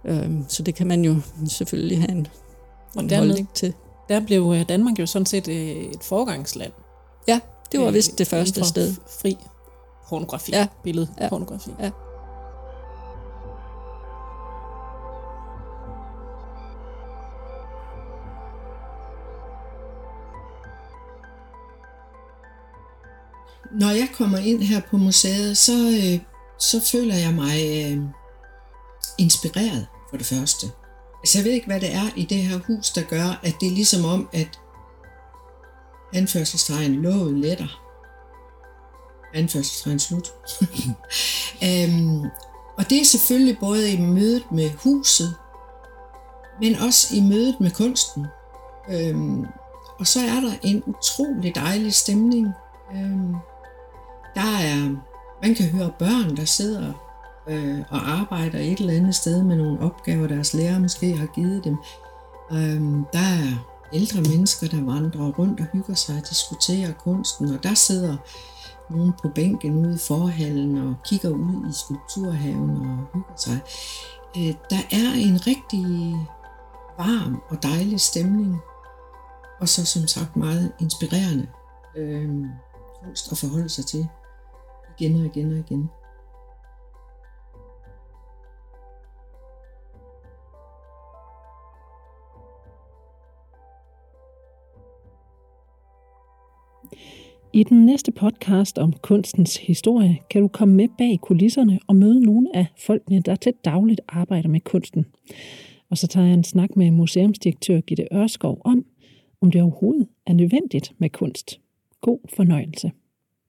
Øh, 0.06 0.32
så 0.48 0.64
det 0.64 0.76
kan 0.76 0.88
man 0.88 1.06
jo 1.06 1.16
selvfølgelig 1.48 2.00
have 2.00 2.12
en, 2.12 2.28
en 3.00 3.12
holdning 3.12 3.50
til. 3.54 3.74
der 4.10 4.20
blev 4.20 4.54
øh, 4.56 4.70
Danmark 4.70 5.00
jo 5.00 5.06
sådan 5.06 5.26
set 5.26 5.48
øh, 5.48 5.56
et 5.56 6.04
forgangsland. 6.04 6.72
Ja, 7.28 7.40
det 7.72 7.80
var 7.80 7.88
øh, 7.88 7.94
vist 7.94 8.18
det 8.18 8.28
første 8.28 8.66
sted. 8.66 8.94
Fri 9.22 9.38
pornografi, 10.10 10.51
Ja. 10.51 10.68
billedpornografi. 10.84 11.72
Ja. 11.80 11.91
Når 23.72 23.89
jeg 23.89 24.10
kommer 24.18 24.38
ind 24.38 24.62
her 24.64 24.82
på 24.89 24.97
museet, 24.97 25.57
så, 25.57 25.74
øh, 25.74 26.20
så 26.60 26.82
føler 26.91 27.16
jeg 27.16 27.34
mig 27.34 27.57
øh, 27.86 27.97
inspireret 29.18 29.88
for 30.10 30.18
det 30.18 30.26
første. 30.26 30.68
Altså 31.24 31.38
jeg 31.38 31.45
ved 31.45 31.51
ikke, 31.51 31.68
hvad 31.68 31.80
det 31.80 31.95
er 31.95 32.10
i 32.16 32.26
det 32.26 32.38
her 32.38 32.60
hus, 32.68 32.89
der 32.91 33.01
gør, 33.01 33.39
at 33.43 33.55
det 33.62 33.68
er 33.68 33.72
ligesom 33.72 34.05
om, 34.05 34.30
at 34.34 34.60
anførselstegn 36.14 36.93
låget 36.93 37.38
letter. 37.38 37.89
Anførselstegn 39.34 40.00
slut. 40.00 40.34
øhm, 41.68 42.22
og 42.78 42.90
det 42.90 43.02
er 43.02 43.06
selvfølgelig 43.06 43.58
både 43.60 43.92
i 43.92 44.02
mødet 44.02 44.52
med 44.52 44.70
huset, 44.84 45.36
men 46.62 46.76
også 46.76 47.16
i 47.16 47.20
mødet 47.20 47.56
med 47.60 47.72
kunsten. 47.72 48.26
Øhm, 48.90 49.46
og 50.00 50.08
så 50.08 50.20
er 50.20 50.40
der 50.40 50.54
en 50.64 50.84
utrolig 50.86 51.56
dejlig 51.56 51.94
stemning. 51.94 52.48
Øhm, 52.96 53.36
der 54.36 54.58
er, 54.62 54.96
man 55.42 55.56
kan 55.56 55.70
høre 55.70 55.92
børn, 56.00 56.38
der 56.38 56.46
sidder 56.46 56.94
øh, 57.50 57.80
og 57.90 58.10
arbejder 58.12 58.60
et 58.60 58.80
eller 58.80 58.94
andet 58.94 59.16
sted 59.16 59.44
med 59.44 59.56
nogle 59.56 59.80
opgaver, 59.80 60.28
deres 60.28 60.54
lærer 60.54 60.80
måske 60.80 61.18
har 61.18 61.26
givet 61.26 61.64
dem. 61.64 61.78
Øhm, 62.52 63.06
der 63.14 63.20
er 63.20 63.70
ældre 63.94 64.22
mennesker, 64.22 64.68
der 64.68 64.84
vandrer 64.84 65.32
rundt 65.32 65.60
og 65.60 65.66
hygger 65.74 65.94
sig 65.96 66.16
og 66.16 66.30
diskuterer 66.30 66.94
kunsten, 66.94 67.56
og 67.56 67.64
der 67.64 67.74
sidder 67.74 68.18
nogen 68.90 69.14
på 69.22 69.30
bænken 69.36 69.76
ude 69.76 69.96
i 69.96 69.98
forhallen 69.98 70.78
og 70.78 70.96
kigger 71.06 71.30
ud 71.30 71.70
i 71.70 71.74
skulpturhaven 71.74 72.70
og 72.70 73.08
hygger 73.14 73.38
sig. 73.38 73.60
Øh, 74.38 74.54
der 74.70 74.82
er 74.92 75.14
en 75.16 75.48
rigtig 75.48 75.86
varm 76.98 77.42
og 77.50 77.64
dejlig 77.64 78.00
stemning, 78.00 78.58
og 79.60 79.70
så 79.70 79.86
som 79.86 80.08
sagt 80.08 80.36
meget 80.36 80.72
inspirerende 80.80 81.48
øh, 81.98 82.30
kunst 83.04 83.32
at 83.32 83.38
forholde 83.38 83.70
sig 83.70 83.86
til 83.86 84.08
igen 84.98 85.16
og 85.16 85.26
igen 85.26 85.52
og 85.52 85.58
igen. 85.58 85.90
I 97.54 97.64
den 97.64 97.86
næste 97.86 98.12
podcast 98.12 98.78
om 98.78 98.93
kunstens 98.93 99.58
historie 99.58 100.18
kan 100.30 100.41
du 100.41 100.47
komme 100.47 100.76
med 100.76 100.88
bag 100.97 101.20
kulisserne 101.22 101.80
og 101.88 101.95
møde 101.95 102.26
nogle 102.26 102.56
af 102.56 102.66
folkene, 102.78 103.22
der 103.22 103.36
til 103.36 103.54
dagligt 103.66 104.02
arbejder 104.08 104.50
med 104.50 104.60
kunsten. 104.60 105.06
Og 105.89 105.97
så 105.97 106.08
tager 106.08 106.26
jeg 106.28 106.34
en 106.34 106.43
snak 106.43 106.76
med 106.76 106.91
museumsdirektør 106.91 107.80
Gitte 107.82 108.08
Ørskov 108.14 108.62
om, 108.66 108.86
om 109.41 109.52
det 109.52 109.62
overhovedet 109.62 110.08
er 110.28 110.34
nødvendigt 110.34 110.93
med 110.97 111.10
kunst. 111.10 111.60
God 112.02 112.20
fornøjelse. 112.36 112.91